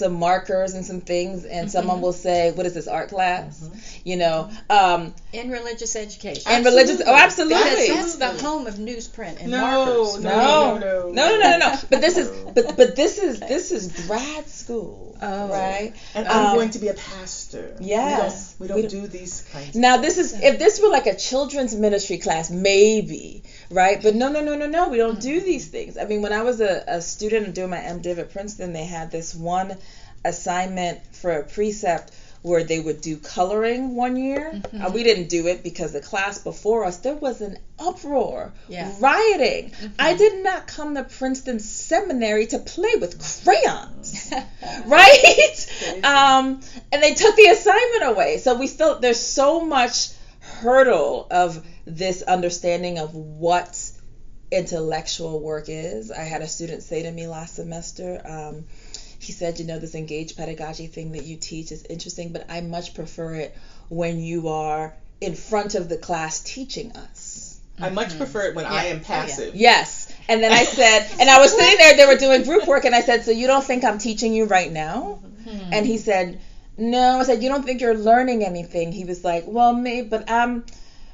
some 0.00 0.14
markers 0.14 0.74
and 0.74 0.84
some 0.84 1.00
things, 1.00 1.44
and 1.44 1.68
mm-hmm. 1.68 1.68
someone 1.68 2.00
will 2.00 2.12
say, 2.12 2.50
"What 2.50 2.66
is 2.66 2.74
this 2.74 2.88
art 2.88 3.10
class?" 3.10 3.60
Mm-hmm. 3.60 4.08
You 4.08 4.16
know, 4.16 4.50
um, 4.68 5.14
in 5.32 5.50
religious 5.50 5.94
education. 5.94 6.42
And 6.46 6.64
religious, 6.64 7.00
oh, 7.06 7.14
absolutely. 7.14 7.88
Because 7.88 8.18
that's 8.18 8.40
the 8.40 8.44
home 8.44 8.66
of 8.66 8.74
newsprint 8.74 9.40
and 9.40 9.50
no, 9.50 9.60
markers. 9.60 10.20
No, 10.20 10.30
no, 10.30 10.78
no, 10.78 11.10
no, 11.10 11.12
no, 11.12 11.38
no, 11.38 11.50
no, 11.50 11.58
no. 11.58 11.76
But 11.90 12.00
this 12.00 12.16
is, 12.16 12.28
but 12.54 12.76
but 12.76 12.96
this 12.96 13.18
is 13.18 13.38
this 13.38 13.70
is 13.70 14.06
grad 14.06 14.48
school. 14.48 15.16
Oh, 15.22 15.48
right. 15.48 15.92
And 16.14 16.26
I'm 16.26 16.46
um, 16.46 16.56
going 16.56 16.70
to 16.70 16.78
be 16.78 16.88
a 16.88 16.94
pastor. 16.94 17.76
Yes. 17.78 18.56
We 18.58 18.68
don't, 18.68 18.76
we 18.76 18.82
don't, 18.82 18.92
we 18.92 19.00
don't 19.00 19.10
do 19.12 19.18
these 19.18 19.42
kinds. 19.52 19.76
Now 19.76 19.98
this 19.98 20.18
is 20.18 20.32
if 20.40 20.58
this 20.58 20.80
were 20.80 20.88
like 20.88 21.06
a 21.06 21.16
children's 21.16 21.74
ministry 21.74 22.18
class, 22.18 22.50
maybe 22.50 23.44
right? 23.70 24.02
But 24.02 24.14
no, 24.14 24.28
no, 24.28 24.42
no, 24.42 24.56
no, 24.56 24.66
no. 24.66 24.88
We 24.88 24.98
don't 24.98 25.20
do 25.20 25.40
these 25.40 25.68
things. 25.68 25.96
I 25.96 26.04
mean, 26.04 26.22
when 26.22 26.32
I 26.32 26.42
was 26.42 26.60
a, 26.60 26.84
a 26.86 27.00
student 27.00 27.54
doing 27.54 27.70
my 27.70 27.78
MDiv 27.78 28.18
at 28.18 28.32
Princeton, 28.32 28.72
they 28.72 28.84
had 28.84 29.10
this 29.10 29.34
one 29.34 29.76
assignment 30.24 31.00
for 31.14 31.32
a 31.32 31.44
precept 31.44 32.12
where 32.42 32.64
they 32.64 32.80
would 32.80 33.02
do 33.02 33.18
coloring 33.18 33.94
one 33.94 34.16
year. 34.16 34.50
Mm-hmm. 34.54 34.82
Uh, 34.82 34.90
we 34.90 35.02
didn't 35.02 35.28
do 35.28 35.46
it 35.46 35.62
because 35.62 35.92
the 35.92 36.00
class 36.00 36.38
before 36.38 36.84
us 36.84 36.98
there 36.98 37.14
was 37.14 37.42
an 37.42 37.58
uproar, 37.78 38.52
yeah. 38.68 38.94
rioting. 38.98 39.70
Mm-hmm. 39.70 39.86
I 39.98 40.14
did 40.14 40.42
not 40.42 40.66
come 40.66 40.94
to 40.94 41.04
Princeton 41.04 41.60
Seminary 41.60 42.46
to 42.46 42.58
play 42.58 42.92
with 42.98 43.18
crayons, 43.44 44.32
right? 44.86 46.02
um, 46.04 46.60
and 46.90 47.02
they 47.02 47.14
took 47.14 47.36
the 47.36 47.46
assignment 47.46 48.04
away. 48.04 48.38
So 48.38 48.56
we 48.56 48.66
still 48.66 48.98
there's 48.98 49.20
so 49.20 49.60
much 49.60 50.08
hurdle 50.40 51.26
of 51.30 51.64
this 51.84 52.22
understanding 52.22 52.98
of 52.98 53.14
what 53.14 53.78
intellectual 54.50 55.40
work 55.40 55.66
is. 55.68 56.10
I 56.10 56.22
had 56.22 56.42
a 56.42 56.48
student 56.48 56.82
say 56.82 57.02
to 57.02 57.10
me 57.10 57.26
last 57.26 57.54
semester, 57.54 58.20
um, 58.24 58.64
he 59.20 59.32
said, 59.32 59.58
you 59.58 59.66
know, 59.66 59.78
this 59.78 59.94
engaged 59.94 60.36
pedagogy 60.36 60.86
thing 60.86 61.12
that 61.12 61.24
you 61.24 61.36
teach 61.36 61.72
is 61.72 61.84
interesting, 61.84 62.32
but 62.32 62.46
I 62.48 62.60
much 62.60 62.94
prefer 62.94 63.34
it 63.34 63.56
when 63.88 64.20
you 64.20 64.48
are 64.48 64.94
in 65.20 65.34
front 65.34 65.74
of 65.74 65.88
the 65.88 65.96
class 65.96 66.40
teaching 66.40 66.92
us. 66.92 67.60
I 67.78 67.90
much 67.90 68.08
mm-hmm. 68.08 68.18
prefer 68.18 68.46
it 68.46 68.54
when 68.54 68.64
yeah. 68.64 68.72
I 68.72 68.84
am 68.86 69.00
passive. 69.00 69.54
Oh, 69.54 69.56
yeah. 69.56 69.70
Yes. 69.70 70.12
And 70.28 70.42
then 70.42 70.52
I 70.52 70.64
said, 70.64 71.08
and 71.18 71.30
I 71.30 71.38
was 71.38 71.52
sitting 71.52 71.78
there, 71.78 71.96
they 71.96 72.06
were 72.06 72.18
doing 72.18 72.42
group 72.44 72.66
work, 72.66 72.84
and 72.84 72.94
I 72.94 73.00
said, 73.00 73.24
so 73.24 73.30
you 73.30 73.46
don't 73.46 73.64
think 73.64 73.84
I'm 73.84 73.98
teaching 73.98 74.32
you 74.32 74.44
right 74.44 74.70
now? 74.70 75.20
Mm-hmm. 75.44 75.72
And 75.72 75.86
he 75.86 75.98
said, 75.98 76.40
no. 76.76 77.20
I 77.20 77.22
said, 77.24 77.42
you 77.42 77.48
don't 77.48 77.64
think 77.64 77.80
you're 77.80 77.96
learning 77.96 78.44
anything? 78.44 78.92
He 78.92 79.04
was 79.04 79.24
like, 79.24 79.44
well, 79.46 79.72
me, 79.72 80.02
but 80.02 80.30
I'm 80.30 80.64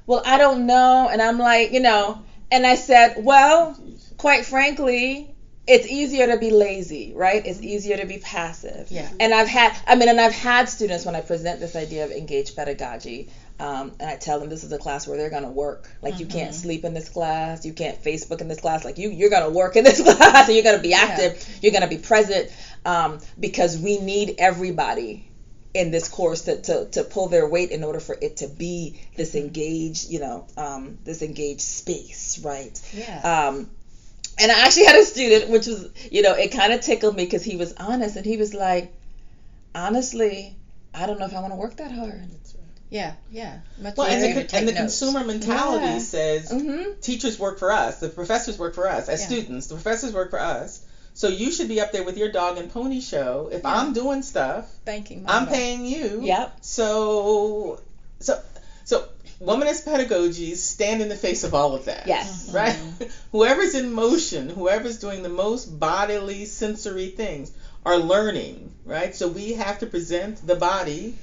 well, 0.06 0.22
I 0.24 0.38
don't 0.38 0.66
know. 0.66 1.08
And 1.10 1.20
I'm 1.20 1.38
like, 1.38 1.72
you 1.72 1.80
know, 1.80 2.22
and 2.50 2.66
I 2.66 2.76
said, 2.76 3.16
well, 3.18 3.78
quite 4.16 4.46
frankly, 4.46 5.34
it's 5.66 5.86
easier 5.86 6.28
to 6.28 6.36
be 6.36 6.50
lazy, 6.50 7.12
right? 7.14 7.44
It's 7.44 7.60
easier 7.60 7.96
to 7.96 8.06
be 8.06 8.18
passive. 8.18 8.88
Yeah. 8.90 9.10
And 9.18 9.34
I've 9.34 9.48
had, 9.48 9.76
I 9.86 9.96
mean, 9.96 10.08
and 10.08 10.20
I've 10.20 10.32
had 10.32 10.68
students 10.68 11.04
when 11.04 11.16
I 11.16 11.20
present 11.20 11.58
this 11.58 11.74
idea 11.74 12.04
of 12.04 12.12
engaged 12.12 12.54
pedagogy, 12.54 13.30
um, 13.58 13.92
and 13.98 14.08
I 14.08 14.16
tell 14.16 14.38
them 14.38 14.48
this 14.48 14.62
is 14.62 14.72
a 14.72 14.78
class 14.78 15.08
where 15.08 15.18
they're 15.18 15.30
gonna 15.30 15.50
work. 15.50 15.90
Like 16.02 16.14
mm-hmm. 16.14 16.20
you 16.20 16.26
can't 16.26 16.50
mm-hmm. 16.50 16.62
sleep 16.62 16.84
in 16.84 16.94
this 16.94 17.08
class, 17.08 17.66
you 17.66 17.72
can't 17.72 18.02
Facebook 18.02 18.40
in 18.40 18.48
this 18.48 18.60
class. 18.60 18.84
Like 18.84 18.98
you, 18.98 19.10
you're 19.10 19.30
gonna 19.30 19.50
work 19.50 19.74
in 19.76 19.82
this 19.82 20.00
class, 20.16 20.46
and 20.46 20.54
you're 20.54 20.64
gonna 20.64 20.82
be 20.82 20.94
active, 20.94 21.32
yeah. 21.36 21.54
you're 21.62 21.72
gonna 21.72 21.88
be 21.88 21.98
present, 21.98 22.50
um, 22.84 23.18
because 23.40 23.78
we 23.78 23.98
need 23.98 24.36
everybody 24.38 25.28
in 25.74 25.90
this 25.90 26.08
course 26.08 26.42
to, 26.42 26.60
to, 26.62 26.86
to 26.86 27.04
pull 27.04 27.28
their 27.28 27.48
weight 27.48 27.70
in 27.70 27.84
order 27.84 28.00
for 28.00 28.16
it 28.20 28.38
to 28.38 28.48
be 28.48 29.00
this 29.16 29.34
engaged, 29.34 30.10
you 30.10 30.20
know, 30.20 30.46
um, 30.56 30.96
this 31.04 31.22
engaged 31.22 31.60
space, 31.60 32.40
right? 32.42 32.80
Yeah. 32.94 33.48
Um, 33.48 33.70
and 34.38 34.52
I 34.52 34.60
actually 34.60 34.86
had 34.86 34.96
a 34.96 35.04
student, 35.04 35.50
which 35.50 35.66
was, 35.66 35.88
you 36.10 36.22
know, 36.22 36.34
it 36.34 36.52
kind 36.52 36.72
of 36.72 36.80
tickled 36.80 37.16
me 37.16 37.24
because 37.24 37.44
he 37.44 37.56
was 37.56 37.72
honest 37.74 38.16
and 38.16 38.26
he 38.26 38.36
was 38.36 38.54
like, 38.54 38.92
honestly, 39.74 40.56
I 40.94 41.06
don't 41.06 41.18
know 41.18 41.26
if 41.26 41.34
I 41.34 41.40
want 41.40 41.52
to 41.52 41.56
work 41.56 41.76
that 41.76 41.92
hard. 41.92 42.28
Yeah, 42.90 43.14
yeah. 43.30 43.58
Much 43.80 43.96
well, 43.96 44.06
and 44.06 44.22
the, 44.22 44.56
and 44.56 44.68
the 44.68 44.72
consumer 44.72 45.24
mentality 45.24 45.84
yeah. 45.86 45.98
says 45.98 46.52
mm-hmm. 46.52 47.00
teachers 47.00 47.38
work 47.38 47.58
for 47.58 47.72
us, 47.72 47.98
the 48.00 48.08
professors 48.08 48.58
work 48.58 48.74
for 48.74 48.88
us 48.88 49.08
as 49.08 49.20
yeah. 49.20 49.26
students, 49.26 49.66
the 49.66 49.74
professors 49.74 50.12
work 50.12 50.30
for 50.30 50.40
us. 50.40 50.84
So 51.14 51.28
you 51.28 51.50
should 51.50 51.68
be 51.68 51.80
up 51.80 51.92
there 51.92 52.04
with 52.04 52.18
your 52.18 52.30
dog 52.30 52.58
and 52.58 52.70
pony 52.70 53.00
show. 53.00 53.48
If 53.50 53.62
yeah. 53.62 53.74
I'm 53.74 53.92
doing 53.92 54.22
stuff, 54.22 54.70
banking, 54.84 55.24
I'm 55.26 55.46
paying 55.48 55.84
you. 55.84 56.20
Yep. 56.22 56.58
So, 56.60 57.80
so, 58.20 58.40
so 58.84 59.08
womanist 59.40 59.84
pedagogies 59.84 60.56
stand 60.56 61.02
in 61.02 61.08
the 61.08 61.16
face 61.16 61.44
of 61.44 61.54
all 61.54 61.74
of 61.74 61.86
that. 61.86 62.06
Yes. 62.06 62.50
Right? 62.52 62.74
Mm-hmm. 62.74 63.04
whoever's 63.32 63.74
in 63.74 63.92
motion, 63.92 64.48
whoever's 64.48 64.98
doing 64.98 65.22
the 65.22 65.28
most 65.28 65.66
bodily 65.78 66.44
sensory 66.46 67.08
things 67.08 67.52
are 67.84 67.98
learning, 67.98 68.72
right? 68.84 69.14
So 69.14 69.28
we 69.28 69.54
have 69.54 69.80
to 69.80 69.86
present 69.86 70.46
the 70.46 70.56
body 70.56 71.16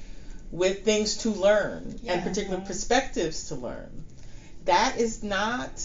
with 0.50 0.84
things 0.84 1.18
to 1.18 1.30
learn 1.30 1.98
yeah. 2.02 2.14
and 2.14 2.22
particular 2.22 2.60
perspectives 2.60 3.48
to 3.48 3.56
learn. 3.56 4.04
That 4.64 4.98
is 4.98 5.22
not 5.22 5.82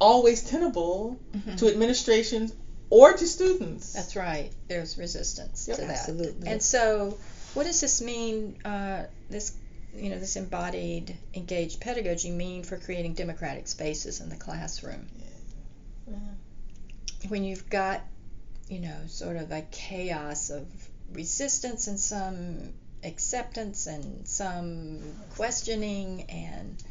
always 0.00 0.42
tenable 0.42 1.20
mm-hmm. 1.32 1.56
to 1.56 1.68
administrations 1.68 2.52
or 2.90 3.12
to 3.12 3.26
students. 3.26 3.92
That's 3.92 4.16
right. 4.16 4.50
There's 4.68 4.98
resistance 4.98 5.66
yep. 5.68 5.76
to 5.76 5.82
that. 5.82 5.90
Absolutely. 5.90 6.48
And 6.48 6.62
so, 6.62 7.18
what 7.54 7.64
does 7.64 7.80
this 7.80 8.00
mean? 8.00 8.58
Uh, 8.64 9.04
this 9.30 9.56
you 9.98 10.10
know, 10.10 10.18
this 10.18 10.36
embodied 10.36 11.16
engaged 11.34 11.80
pedagogy 11.80 12.30
mean 12.30 12.62
for 12.62 12.76
creating 12.76 13.14
democratic 13.14 13.68
spaces 13.68 14.20
in 14.20 14.28
the 14.28 14.36
classroom? 14.36 15.08
Yeah. 15.18 16.14
Uh-huh. 16.14 17.28
When 17.28 17.44
you've 17.44 17.68
got, 17.68 18.02
you 18.68 18.80
know, 18.80 18.96
sort 19.08 19.36
of 19.36 19.50
a 19.50 19.62
chaos 19.70 20.50
of 20.50 20.66
resistance 21.12 21.86
and 21.88 21.98
some 21.98 22.72
acceptance 23.04 23.86
and 23.86 24.26
some 24.26 25.00
questioning 25.30 26.22
and 26.28 26.82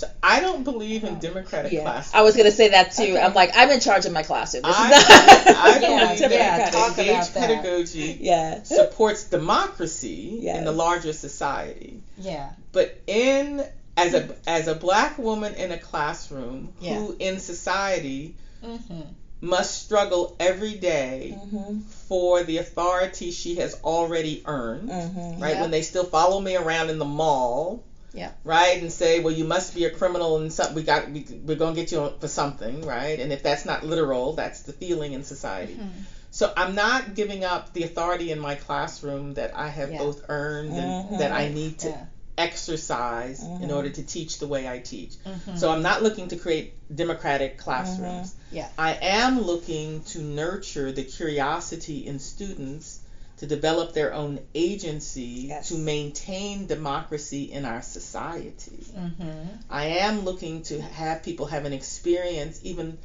so 0.00 0.08
I 0.22 0.40
don't 0.40 0.64
believe 0.64 1.04
in 1.04 1.18
democratic 1.18 1.72
yeah. 1.72 1.82
classes. 1.82 2.14
I 2.14 2.22
was 2.22 2.34
going 2.34 2.46
to 2.46 2.56
say 2.56 2.68
that 2.68 2.92
too. 2.92 3.02
Okay. 3.02 3.20
I'm 3.20 3.34
like, 3.34 3.50
I'm 3.54 3.68
in 3.68 3.80
charge 3.80 4.06
of 4.06 4.12
my 4.12 4.22
classroom. 4.22 4.62
This 4.62 4.74
I, 4.74 4.86
is 4.86 5.44
not 5.44 5.56
I 5.56 5.78
believe 6.18 6.32
yeah, 6.32 6.70
that 6.70 6.98
engaged 6.98 7.34
pedagogy 7.34 8.16
yeah. 8.18 8.62
supports 8.62 9.24
democracy 9.24 10.38
yes. 10.40 10.56
in 10.56 10.64
the 10.64 10.72
larger 10.72 11.12
society. 11.12 12.00
Yeah. 12.16 12.48
But 12.72 12.98
in 13.06 13.62
as 13.98 14.14
a 14.14 14.34
as 14.46 14.68
a 14.68 14.74
black 14.74 15.18
woman 15.18 15.52
in 15.52 15.70
a 15.70 15.78
classroom 15.78 16.72
yeah. 16.80 16.94
who 16.94 17.14
in 17.18 17.38
society 17.38 18.36
mm-hmm. 18.64 19.02
must 19.42 19.84
struggle 19.84 20.34
every 20.40 20.76
day 20.76 21.36
mm-hmm. 21.38 21.80
for 21.80 22.42
the 22.42 22.56
authority 22.56 23.32
she 23.32 23.56
has 23.56 23.78
already 23.84 24.42
earned, 24.46 24.88
mm-hmm. 24.88 25.42
right? 25.42 25.56
Yep. 25.56 25.60
When 25.60 25.70
they 25.70 25.82
still 25.82 26.04
follow 26.04 26.40
me 26.40 26.56
around 26.56 26.88
in 26.88 26.98
the 26.98 27.04
mall 27.04 27.84
yeah. 28.12 28.32
Right, 28.44 28.80
and 28.80 28.92
say, 28.92 29.20
well, 29.20 29.34
you 29.34 29.44
must 29.44 29.74
be 29.74 29.84
a 29.84 29.90
criminal, 29.90 30.38
and 30.38 30.52
some, 30.52 30.74
we 30.74 30.82
got 30.82 31.10
we, 31.10 31.26
we're 31.44 31.56
gonna 31.56 31.74
get 31.74 31.92
you 31.92 32.12
for 32.20 32.28
something, 32.28 32.82
right? 32.86 33.18
And 33.20 33.32
if 33.32 33.42
that's 33.42 33.64
not 33.64 33.84
literal, 33.84 34.34
that's 34.34 34.62
the 34.62 34.72
feeling 34.72 35.12
in 35.12 35.24
society. 35.24 35.74
Mm-hmm. 35.74 36.02
So 36.30 36.52
I'm 36.56 36.74
not 36.74 37.14
giving 37.14 37.44
up 37.44 37.72
the 37.72 37.82
authority 37.82 38.30
in 38.30 38.38
my 38.38 38.54
classroom 38.54 39.34
that 39.34 39.56
I 39.56 39.68
have 39.68 39.92
yeah. 39.92 39.98
both 39.98 40.24
earned 40.28 40.70
and 40.70 41.06
mm-hmm. 41.06 41.18
that 41.18 41.32
I 41.32 41.48
need 41.48 41.80
to 41.80 41.88
yeah. 41.88 42.04
exercise 42.38 43.42
mm-hmm. 43.42 43.64
in 43.64 43.70
order 43.72 43.90
to 43.90 44.02
teach 44.02 44.38
the 44.38 44.46
way 44.46 44.68
I 44.68 44.78
teach. 44.78 45.16
Mm-hmm. 45.24 45.56
So 45.56 45.70
I'm 45.70 45.82
not 45.82 46.02
looking 46.02 46.28
to 46.28 46.36
create 46.36 46.74
democratic 46.94 47.58
classrooms. 47.58 48.30
Mm-hmm. 48.30 48.56
Yeah. 48.56 48.68
I 48.78 48.92
am 49.02 49.40
looking 49.40 50.04
to 50.04 50.20
nurture 50.20 50.92
the 50.92 51.02
curiosity 51.02 52.06
in 52.06 52.20
students 52.20 52.99
to 53.40 53.46
develop 53.46 53.94
their 53.94 54.12
own 54.12 54.38
agency 54.54 55.46
yes. 55.48 55.68
to 55.68 55.74
maintain 55.74 56.66
democracy 56.66 57.44
in 57.50 57.64
our 57.64 57.80
society. 57.80 58.84
Mm-hmm. 58.94 59.48
I 59.70 59.86
am 59.86 60.26
looking 60.26 60.62
to 60.64 60.82
have 60.82 61.22
people 61.22 61.46
have 61.46 61.64
an 61.64 61.72
experience, 61.72 62.60
even 62.64 62.98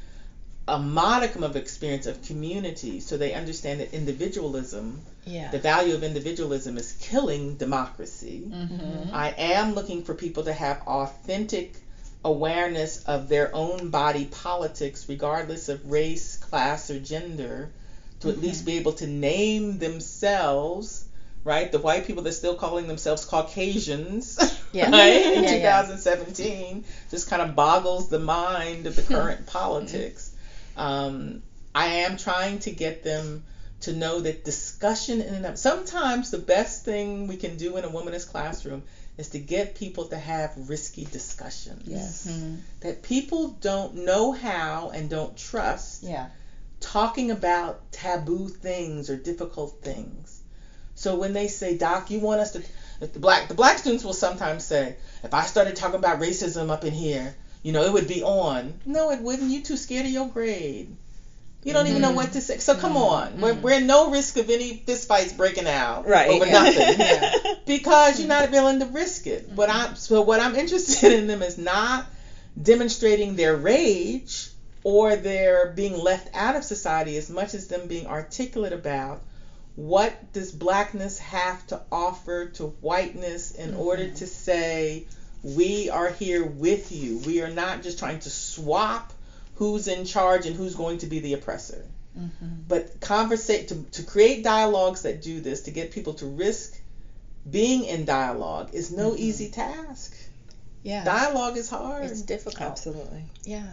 a 0.68 0.78
modicum 0.78 1.42
of 1.42 1.56
experience 1.56 2.04
of 2.04 2.22
community, 2.22 3.00
so 3.00 3.16
they 3.16 3.32
understand 3.32 3.80
that 3.80 3.94
individualism, 3.94 5.00
yeah. 5.24 5.50
the 5.50 5.58
value 5.58 5.94
of 5.94 6.02
individualism, 6.02 6.76
is 6.76 6.92
killing 7.00 7.56
democracy. 7.56 8.42
Mm-hmm. 8.46 9.14
I 9.14 9.30
am 9.38 9.74
looking 9.74 10.04
for 10.04 10.12
people 10.12 10.42
to 10.42 10.52
have 10.52 10.82
authentic 10.86 11.76
awareness 12.22 13.02
of 13.04 13.30
their 13.30 13.54
own 13.54 13.88
body 13.88 14.26
politics, 14.26 15.06
regardless 15.08 15.70
of 15.70 15.90
race, 15.90 16.36
class, 16.36 16.90
or 16.90 17.00
gender 17.00 17.70
to 18.20 18.30
at 18.30 18.38
least 18.38 18.64
be 18.64 18.76
able 18.78 18.92
to 18.92 19.06
name 19.06 19.78
themselves, 19.78 21.06
right? 21.44 21.70
The 21.70 21.78
white 21.78 22.06
people 22.06 22.22
that 22.22 22.30
are 22.30 22.32
still 22.32 22.54
calling 22.54 22.88
themselves 22.88 23.24
Caucasians, 23.24 24.38
yeah. 24.72 24.90
right? 24.90 25.34
In 25.34 25.44
yeah, 25.44 25.82
2017, 25.82 26.76
yeah. 26.76 26.82
just 27.10 27.28
kind 27.28 27.42
of 27.42 27.54
boggles 27.54 28.08
the 28.08 28.18
mind 28.18 28.86
of 28.86 28.96
the 28.96 29.02
current 29.14 29.46
politics. 29.46 30.34
Um, 30.76 31.42
I 31.74 31.86
am 31.86 32.16
trying 32.16 32.60
to 32.60 32.70
get 32.70 33.02
them 33.02 33.44
to 33.80 33.92
know 33.92 34.20
that 34.20 34.44
discussion 34.44 35.20
in 35.20 35.34
and 35.34 35.44
of 35.44 35.58
sometimes 35.58 36.30
the 36.30 36.38
best 36.38 36.84
thing 36.84 37.26
we 37.26 37.36
can 37.36 37.56
do 37.56 37.76
in 37.76 37.84
a 37.84 37.88
womanist 37.88 38.30
classroom 38.30 38.82
is 39.18 39.28
to 39.30 39.38
get 39.38 39.74
people 39.74 40.06
to 40.06 40.16
have 40.16 40.70
risky 40.70 41.04
discussions. 41.04 41.82
Yes. 41.86 42.26
Mm-hmm. 42.26 42.56
That 42.80 43.02
people 43.02 43.48
don't 43.60 43.94
know 43.96 44.32
how 44.32 44.90
and 44.90 45.10
don't 45.10 45.36
trust. 45.36 46.02
Yeah 46.02 46.28
talking 46.80 47.30
about 47.30 47.92
taboo 47.92 48.48
things 48.48 49.10
or 49.10 49.16
difficult 49.16 49.82
things. 49.82 50.42
So 50.94 51.16
when 51.16 51.32
they 51.32 51.48
say, 51.48 51.76
Doc, 51.76 52.10
you 52.10 52.20
want 52.20 52.40
us 52.40 52.52
to, 52.52 52.62
the 53.00 53.18
black 53.18 53.48
the 53.48 53.54
black 53.54 53.78
students 53.78 54.04
will 54.04 54.14
sometimes 54.14 54.64
say, 54.64 54.96
if 55.22 55.34
I 55.34 55.42
started 55.42 55.76
talking 55.76 55.98
about 55.98 56.20
racism 56.20 56.70
up 56.70 56.84
in 56.84 56.92
here, 56.92 57.34
you 57.62 57.72
know, 57.72 57.82
it 57.82 57.92
would 57.92 58.08
be 58.08 58.22
on. 58.22 58.80
No, 58.86 59.10
it 59.10 59.20
wouldn't. 59.20 59.50
You 59.50 59.62
too 59.62 59.76
scared 59.76 60.06
of 60.06 60.12
your 60.12 60.28
grade. 60.28 60.96
You 61.64 61.72
don't 61.72 61.86
mm-hmm. 61.86 61.96
even 61.96 62.02
know 62.02 62.12
what 62.12 62.32
to 62.32 62.40
say. 62.40 62.58
So 62.58 62.76
come 62.76 62.92
mm-hmm. 62.92 63.02
on, 63.02 63.28
mm-hmm. 63.32 63.40
we're, 63.40 63.54
we're 63.54 63.80
no 63.80 64.10
risk 64.10 64.36
of 64.36 64.48
any 64.50 64.78
fistfights 64.78 65.36
breaking 65.36 65.66
out 65.66 66.06
right. 66.06 66.28
over 66.28 66.46
yeah. 66.46 66.52
nothing 66.52 67.00
yeah. 67.00 67.54
because 67.66 68.20
you're 68.20 68.28
not 68.28 68.52
willing 68.52 68.78
to 68.78 68.86
risk 68.86 69.26
it. 69.26 69.48
What 69.48 69.68
I'm 69.68 69.96
so 69.96 70.22
what 70.22 70.40
I'm 70.40 70.54
interested 70.54 71.12
in 71.12 71.26
them 71.26 71.42
is 71.42 71.58
not 71.58 72.06
demonstrating 72.60 73.34
their 73.34 73.56
rage 73.56 74.48
or 74.86 75.16
they're 75.16 75.72
being 75.74 75.98
left 75.98 76.28
out 76.32 76.54
of 76.54 76.62
society 76.62 77.16
as 77.16 77.28
much 77.28 77.54
as 77.54 77.66
them 77.66 77.88
being 77.88 78.06
articulate 78.06 78.72
about 78.72 79.20
what 79.74 80.32
does 80.32 80.52
blackness 80.52 81.18
have 81.18 81.66
to 81.66 81.80
offer 81.90 82.46
to 82.46 82.66
whiteness 82.66 83.50
in 83.50 83.70
mm-hmm. 83.70 83.80
order 83.80 84.08
to 84.08 84.28
say 84.28 85.04
we 85.42 85.90
are 85.90 86.10
here 86.10 86.46
with 86.46 86.92
you. 86.92 87.18
We 87.26 87.42
are 87.42 87.50
not 87.50 87.82
just 87.82 87.98
trying 87.98 88.20
to 88.20 88.30
swap 88.30 89.12
who's 89.56 89.88
in 89.88 90.04
charge 90.04 90.46
and 90.46 90.54
who's 90.54 90.76
going 90.76 90.98
to 90.98 91.06
be 91.06 91.18
the 91.18 91.32
oppressor. 91.34 91.84
Mm-hmm. 92.16 92.62
but 92.68 92.98
conversate 93.00 93.68
to, 93.68 93.82
to 93.90 94.02
create 94.02 94.42
dialogues 94.42 95.02
that 95.02 95.20
do 95.20 95.40
this 95.40 95.62
to 95.62 95.70
get 95.70 95.90
people 95.90 96.14
to 96.14 96.24
risk 96.24 96.80
being 97.50 97.84
in 97.84 98.06
dialogue 98.06 98.70
is 98.72 98.90
no 98.90 99.10
mm-hmm. 99.10 99.18
easy 99.18 99.50
task. 99.50 100.14
Yeah 100.84 101.04
dialogue 101.04 101.56
is 101.56 101.68
hard. 101.68 102.04
It's 102.04 102.22
difficult. 102.22 102.70
Absolutely. 102.70 103.24
Yeah 103.42 103.66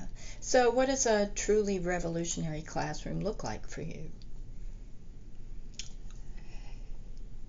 so, 0.46 0.72
what 0.72 0.90
does 0.90 1.06
a 1.06 1.28
truly 1.36 1.80
revolutionary 1.80 2.64
classroom 2.64 3.22
look 3.22 3.46
like 3.46 3.66
for 3.66 3.82
you? 3.82 4.12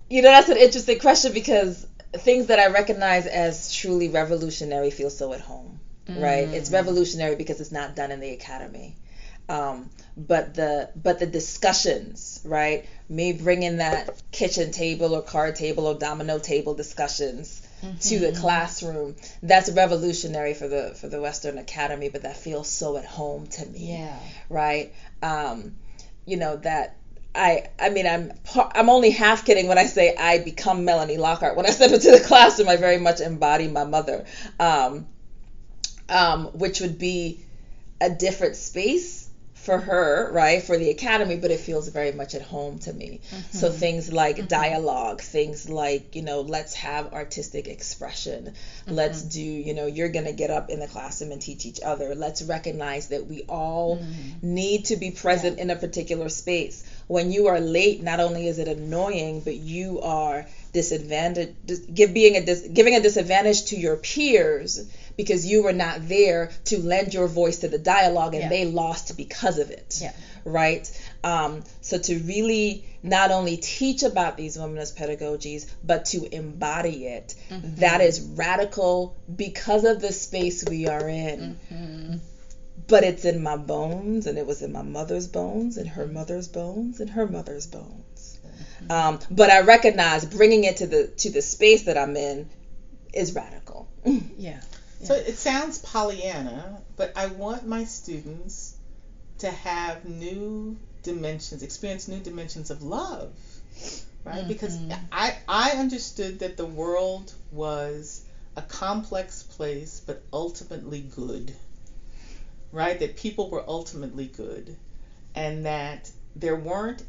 You 0.09 0.23
know, 0.23 0.29
that's 0.29 0.49
an 0.49 0.59
interesting 0.59 1.01
question 1.01 1.33
because 1.33 1.89
things 2.13 2.47
that 2.47 2.61
I 2.61 2.69
recognize 2.69 3.27
as 3.27 3.75
truly 3.75 4.11
revolutionary 4.11 4.93
feel 4.93 5.11
so 5.11 5.33
at 5.33 5.41
home, 5.41 5.81
mm. 6.07 6.23
right? 6.23 6.49
It's 6.49 6.71
mm. 6.71 6.75
revolutionary 6.75 7.35
because 7.35 7.61
it's 7.61 7.73
not 7.73 7.97
done 7.97 8.13
in 8.13 8.21
the 8.21 8.31
academy. 8.31 8.95
Um, 9.49 9.91
but 10.17 10.55
the 10.55 10.91
but 10.95 11.19
the 11.19 11.27
discussions, 11.27 12.43
right? 12.45 12.87
Me 13.09 13.33
bringing 13.33 13.79
that 13.79 14.23
kitchen 14.31 14.71
table 14.71 15.17
or 15.17 15.23
card 15.23 15.57
table 15.57 15.89
or 15.89 15.99
domino 15.99 16.39
table 16.39 16.75
discussions 16.75 17.64
mm-hmm. 17.85 17.99
to 17.99 18.19
the 18.19 18.33
classroom. 18.33 19.17
That's 19.43 19.71
revolutionary 19.71 20.55
for 20.55 20.69
the 20.69 20.97
for 21.01 21.09
the 21.09 21.21
Western 21.21 21.59
Academy, 21.59 22.09
but 22.09 22.23
that 22.23 22.37
feels 22.37 22.69
so 22.69 22.97
at 22.97 23.05
home 23.05 23.47
to 23.49 23.67
me. 23.67 23.93
Yeah. 23.93 24.19
Right. 24.49 24.93
Um, 25.23 25.77
you 26.27 26.37
know 26.37 26.57
that 26.57 26.97
I 27.35 27.69
I 27.79 27.91
mean 27.91 28.07
I'm 28.07 28.33
I'm 28.57 28.89
only 28.89 29.11
half 29.11 29.45
kidding 29.45 29.67
when 29.67 29.79
I 29.79 29.87
say 29.87 30.15
I 30.17 30.39
become 30.39 30.85
Melanie 30.85 31.19
Lockhart. 31.19 31.57
When 31.57 31.67
I 31.67 31.71
step 31.71 31.93
into 31.93 32.11
the 32.11 32.21
classroom, 32.21 32.69
I 32.69 32.77
very 32.77 32.99
much 32.99 33.21
embody 33.21 33.69
my 33.69 33.85
mother, 33.85 34.25
um, 34.59 35.07
um, 36.09 36.47
which 36.47 36.81
would 36.81 36.99
be 36.99 37.41
a 38.01 38.11
different 38.11 38.57
space 38.57 39.24
for 39.65 39.79
her, 39.79 40.31
right, 40.31 40.63
for 40.63 40.77
the 40.77 40.91
academy, 40.91 41.37
but 41.37 41.51
it 41.51 41.59
feels 41.59 41.89
very 41.89 42.13
much 42.13 42.35
at 42.35 42.43
home 42.43 42.79
to 42.81 42.93
me. 42.93 43.21
Mm-hmm. 43.31 43.57
So 43.57 43.71
things 43.71 44.13
like 44.13 44.37
mm-hmm. 44.37 44.47
dialogue, 44.47 45.23
things 45.23 45.71
like, 45.71 46.15
you 46.15 46.23
know, 46.23 46.43
let's 46.43 46.75
have 46.75 47.15
artistic 47.15 47.67
expression. 47.67 48.53
Mm-hmm. 48.53 48.95
Let's 48.95 49.23
do, 49.23 49.43
you 49.43 49.73
know, 49.73 49.87
you're 49.87 50.11
going 50.11 50.27
to 50.27 50.33
get 50.33 50.51
up 50.51 50.69
in 50.69 50.81
the 50.81 50.87
classroom 50.87 51.33
and 51.33 51.41
teach 51.41 51.65
each 51.65 51.81
other. 51.81 52.15
Let's 52.15 52.43
recognize 52.43 53.09
that 53.09 53.27
we 53.27 53.45
all 53.49 53.97
mm-hmm. 53.97 54.55
need 54.55 54.85
to 54.87 54.97
be 54.97 55.11
present 55.11 55.57
yeah. 55.57 55.65
in 55.65 55.71
a 55.71 55.77
particular 55.77 56.29
space. 56.29 56.85
When 57.07 57.33
you 57.33 57.47
are 57.47 57.61
late, 57.61 58.03
not 58.03 58.21
only 58.21 58.47
is 58.49 58.59
it 58.59 58.69
annoying, 58.69 59.41
but 59.41 59.57
you 59.57 60.01
are 60.03 60.47
disadvantaged, 60.75 61.95
give 61.95 62.13
being 62.13 62.37
a 62.37 62.45
dis, 62.45 62.69
giving 62.73 62.97
a 62.97 63.01
disadvantage 63.01 63.67
to 63.67 63.77
your 63.77 63.97
peers 63.97 64.91
because 65.17 65.47
you 65.47 65.63
were 65.63 65.73
not 65.73 66.09
there 66.09 66.51
to 66.65 66.79
lend 66.79 67.15
your 67.15 67.29
voice 67.29 67.59
to 67.59 67.69
the 67.69 67.79
dialogue 67.79 68.35
and 68.35 68.45
yeah. 68.45 68.49
they 68.49 68.65
lost 68.65 69.17
because 69.17 69.59
of 69.59 69.71
it. 69.71 69.99
Yeah. 70.01 70.13
Right? 70.45 70.91
Um, 71.23 71.65
so 71.81 71.99
to 71.99 72.19
really 72.19 72.85
not 73.03 73.31
only 73.31 73.57
teach 73.57 74.03
about 74.03 74.37
these 74.37 74.57
womanist 74.57 74.97
pedagogies, 74.97 75.71
but 75.85 76.07
to 76.07 76.27
embody 76.35 77.07
it, 77.07 77.35
mm-hmm. 77.51 77.77
that 77.77 78.01
is 78.01 78.21
radical 78.21 79.17
because 79.35 79.85
of 79.85 80.01
the 80.01 80.13
space 80.13 80.65
we 80.69 80.89
are 80.89 81.09
in. 81.09 81.59
Mm-hmm. 81.73 82.17
But 82.87 83.05
it's 83.05 83.25
in 83.25 83.43
my 83.43 83.57
bones, 83.57 84.27
and 84.27 84.37
it 84.37 84.47
was 84.47 84.61
in 84.61 84.73
my 84.73 84.83
mother's 84.83 85.27
bones, 85.27 85.79
and 85.79 85.89
her 85.89 86.07
mother's 86.07 86.49
bones, 86.49 87.01
and 87.01 87.09
her 87.11 87.27
mother's 87.27 87.67
bones. 87.67 88.39
Mm-hmm. 88.83 88.93
Um, 88.93 89.19
but 89.31 89.49
I 89.49 89.61
recognize 89.61 90.25
bringing 90.25 90.65
it 90.65 90.79
to 90.79 90.87
the 90.87 91.07
to 91.07 91.31
the 91.31 91.41
space 91.41 91.85
that 91.85 91.97
I'm 91.97 92.17
in 92.17 92.51
is 93.15 93.35
radical. 93.35 93.89
yeah. 94.37 94.61
So 95.05 95.15
it 95.15 95.37
sounds 95.37 95.79
Pollyanna, 95.79 96.81
but 96.97 97.13
I 97.17 97.27
want 97.27 97.67
my 97.67 97.85
students 97.85 98.75
to 99.39 99.51
have 99.51 100.05
new 100.05 100.77
dimensions, 101.03 101.63
experience 101.63 102.09
new 102.09 102.21
dimensions 102.21 102.71
of 102.71 102.83
love, 102.83 103.33
right? 104.25 104.39
Mm-hmm. 104.39 104.49
Because 104.49 104.79
I 105.13 105.37
I 105.47 105.71
understood 105.73 106.39
that 106.41 106.57
the 106.57 106.65
world 106.65 107.33
was 107.53 108.23
a 108.57 108.63
complex 108.63 109.43
place, 109.43 110.01
but 110.05 110.23
ultimately 110.33 111.01
good, 111.01 111.55
right? 112.73 112.99
That 112.99 113.17
people 113.17 113.51
were 113.51 113.65
ultimately 113.67 114.27
good, 114.27 114.77
and 115.35 115.67
that 115.67 116.11
there 116.37 116.57
weren't. 116.57 117.03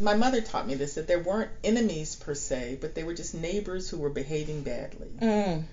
My 0.00 0.14
mother 0.14 0.40
taught 0.40 0.66
me 0.66 0.74
this 0.76 0.94
that 0.94 1.08
there 1.08 1.18
weren't 1.18 1.50
enemies 1.64 2.14
per 2.14 2.34
se, 2.34 2.78
but 2.80 2.94
they 2.94 3.02
were 3.02 3.14
just 3.14 3.34
neighbors 3.34 3.90
who 3.90 3.98
were 3.98 4.10
behaving 4.10 4.62
badly. 4.62 5.08
Mm 5.20 5.64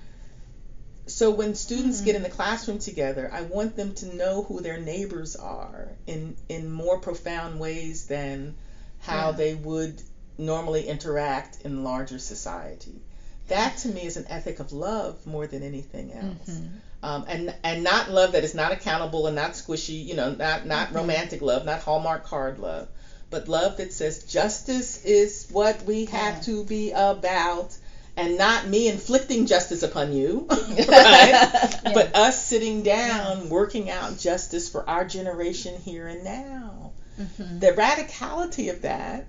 so 1.05 1.31
when 1.31 1.55
students 1.55 1.97
mm-hmm. 1.97 2.05
get 2.05 2.15
in 2.15 2.23
the 2.23 2.29
classroom 2.29 2.79
together, 2.79 3.29
I 3.31 3.41
want 3.41 3.75
them 3.75 3.93
to 3.95 4.15
know 4.15 4.43
who 4.43 4.61
their 4.61 4.79
neighbors 4.79 5.35
are 5.35 5.89
in 6.07 6.35
in 6.47 6.71
more 6.71 6.99
profound 6.99 7.59
ways 7.59 8.05
than 8.07 8.55
how 9.01 9.31
yeah. 9.31 9.37
they 9.37 9.55
would 9.55 10.01
normally 10.37 10.87
interact 10.87 11.59
in 11.65 11.83
larger 11.83 12.19
society. 12.19 13.01
That 13.49 13.77
to 13.79 13.89
me 13.89 14.05
is 14.05 14.15
an 14.15 14.25
ethic 14.29 14.59
of 14.59 14.71
love 14.71 15.27
more 15.27 15.45
than 15.45 15.61
anything 15.61 16.13
else. 16.13 16.49
Mm-hmm. 16.49 16.77
Um, 17.03 17.25
and 17.27 17.53
and 17.63 17.83
not 17.83 18.09
love 18.09 18.31
that 18.31 18.45
is 18.45 18.55
not 18.55 18.71
accountable 18.71 19.27
and 19.27 19.35
not 19.35 19.51
squishy, 19.51 20.05
you 20.05 20.15
know, 20.15 20.31
not 20.31 20.65
not 20.65 20.87
mm-hmm. 20.87 20.97
romantic 20.97 21.41
love, 21.41 21.65
not 21.65 21.81
Hallmark 21.81 22.23
card 22.23 22.59
love, 22.59 22.87
but 23.29 23.49
love 23.49 23.75
that 23.77 23.91
says 23.91 24.23
justice 24.23 25.03
is 25.03 25.47
what 25.51 25.83
we 25.83 26.05
have 26.05 26.35
yeah. 26.35 26.41
to 26.43 26.63
be 26.63 26.91
about 26.91 27.75
and 28.15 28.37
not 28.37 28.67
me 28.67 28.87
inflicting 28.87 29.47
justice 29.47 29.83
upon 29.83 30.13
you, 30.13 30.45
right? 30.49 30.77
yeah. 30.77 31.79
But 31.83 32.15
us 32.15 32.45
sitting 32.45 32.83
down, 32.83 33.49
working 33.49 33.89
out 33.89 34.19
justice 34.19 34.69
for 34.69 34.87
our 34.87 35.05
generation 35.05 35.79
here 35.81 36.07
and 36.07 36.23
now. 36.23 36.91
Mm-hmm. 37.19 37.59
The 37.59 37.71
radicality 37.71 38.71
of 38.71 38.83
that 38.83 39.27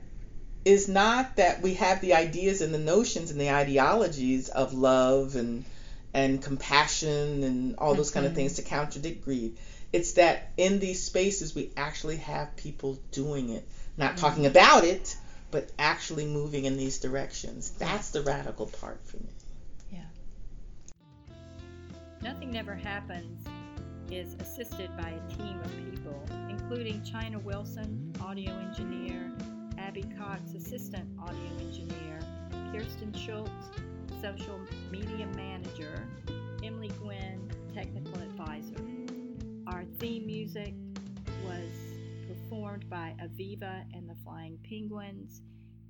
is 0.64 0.88
not 0.88 1.36
that 1.36 1.62
we 1.62 1.74
have 1.74 2.00
the 2.00 2.14
ideas 2.14 2.60
and 2.60 2.72
the 2.72 2.78
notions 2.78 3.30
and 3.30 3.40
the 3.40 3.50
ideologies 3.50 4.48
of 4.48 4.74
love 4.74 5.36
and 5.36 5.64
and 6.14 6.40
compassion 6.40 7.42
and 7.42 7.76
all 7.76 7.94
those 7.94 8.10
mm-hmm. 8.10 8.20
kind 8.20 8.26
of 8.26 8.34
things 8.34 8.54
to 8.54 8.62
contradict 8.62 9.24
greed. 9.24 9.56
It's 9.92 10.12
that 10.12 10.50
in 10.56 10.78
these 10.78 11.02
spaces 11.02 11.54
we 11.54 11.70
actually 11.76 12.18
have 12.18 12.56
people 12.56 12.98
doing 13.10 13.50
it, 13.50 13.66
not 13.96 14.12
mm-hmm. 14.12 14.20
talking 14.20 14.46
about 14.46 14.84
it, 14.84 15.16
but 15.54 15.70
actually 15.78 16.26
moving 16.26 16.64
in 16.64 16.76
these 16.76 16.98
directions. 16.98 17.70
That's 17.78 18.10
the 18.10 18.22
radical 18.22 18.66
part 18.66 19.00
for 19.06 19.18
me. 19.18 19.30
Yeah. 19.92 20.00
Nothing 22.20 22.50
Never 22.50 22.74
Happens 22.74 23.46
is 24.10 24.34
assisted 24.40 24.90
by 24.96 25.10
a 25.10 25.36
team 25.36 25.60
of 25.60 25.70
people, 25.92 26.20
including 26.50 27.04
China 27.04 27.38
Wilson, 27.38 28.12
audio 28.20 28.50
engineer, 28.50 29.30
Abby 29.78 30.04
Cox, 30.18 30.54
assistant 30.54 31.08
audio 31.22 31.50
engineer, 31.60 32.18
Kirsten 32.72 33.12
Schultz, 33.12 33.70
social 34.20 34.58
media 34.90 35.28
manager, 35.36 36.04
Emily 36.64 36.90
Gwynn, 37.00 37.48
technical 37.72 38.20
advisor. 38.20 38.82
Our 39.68 39.84
theme 40.00 40.26
music 40.26 40.74
was 41.46 41.93
performed 42.44 42.88
by 42.90 43.14
Aviva 43.22 43.84
and 43.94 44.08
the 44.08 44.16
Flying 44.22 44.58
Penguins, 44.68 45.40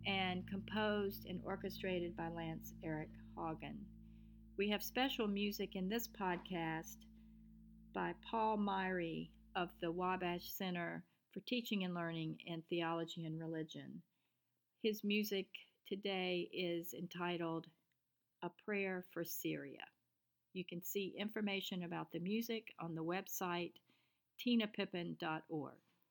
and 0.07 0.47
composed 0.49 1.27
and 1.27 1.41
orchestrated 1.45 2.17
by 2.17 2.29
Lance 2.29 2.75
Eric 2.85 3.09
Hagen. 3.37 3.79
We 4.57 4.69
have 4.71 4.83
special 4.83 5.27
music 5.27 5.75
in 5.75 5.89
this 5.89 6.07
podcast 6.07 6.99
by 7.93 8.15
Paul 8.31 8.59
Myrie 8.59 9.31
of 9.57 9.71
the 9.81 9.91
Wabash 9.91 10.49
Center 10.53 11.03
for 11.33 11.41
Teaching 11.41 11.85
and 11.85 11.95
Learning 11.95 12.37
in 12.47 12.63
Theology 12.69 13.25
and 13.25 13.41
Religion. 13.41 14.03
His 14.83 15.03
music 15.03 15.47
today 15.89 16.49
is 16.53 16.95
entitled 16.95 17.67
A 18.43 18.51
Prayer 18.65 19.05
for 19.13 19.25
Syria. 19.25 19.85
You 20.53 20.65
can 20.65 20.83
see 20.83 21.17
information 21.19 21.83
about 21.83 22.13
the 22.13 22.21
music 22.21 22.75
on 22.79 22.95
the 22.95 23.03
website 23.03 23.73
tinapippin.org. 24.45 25.75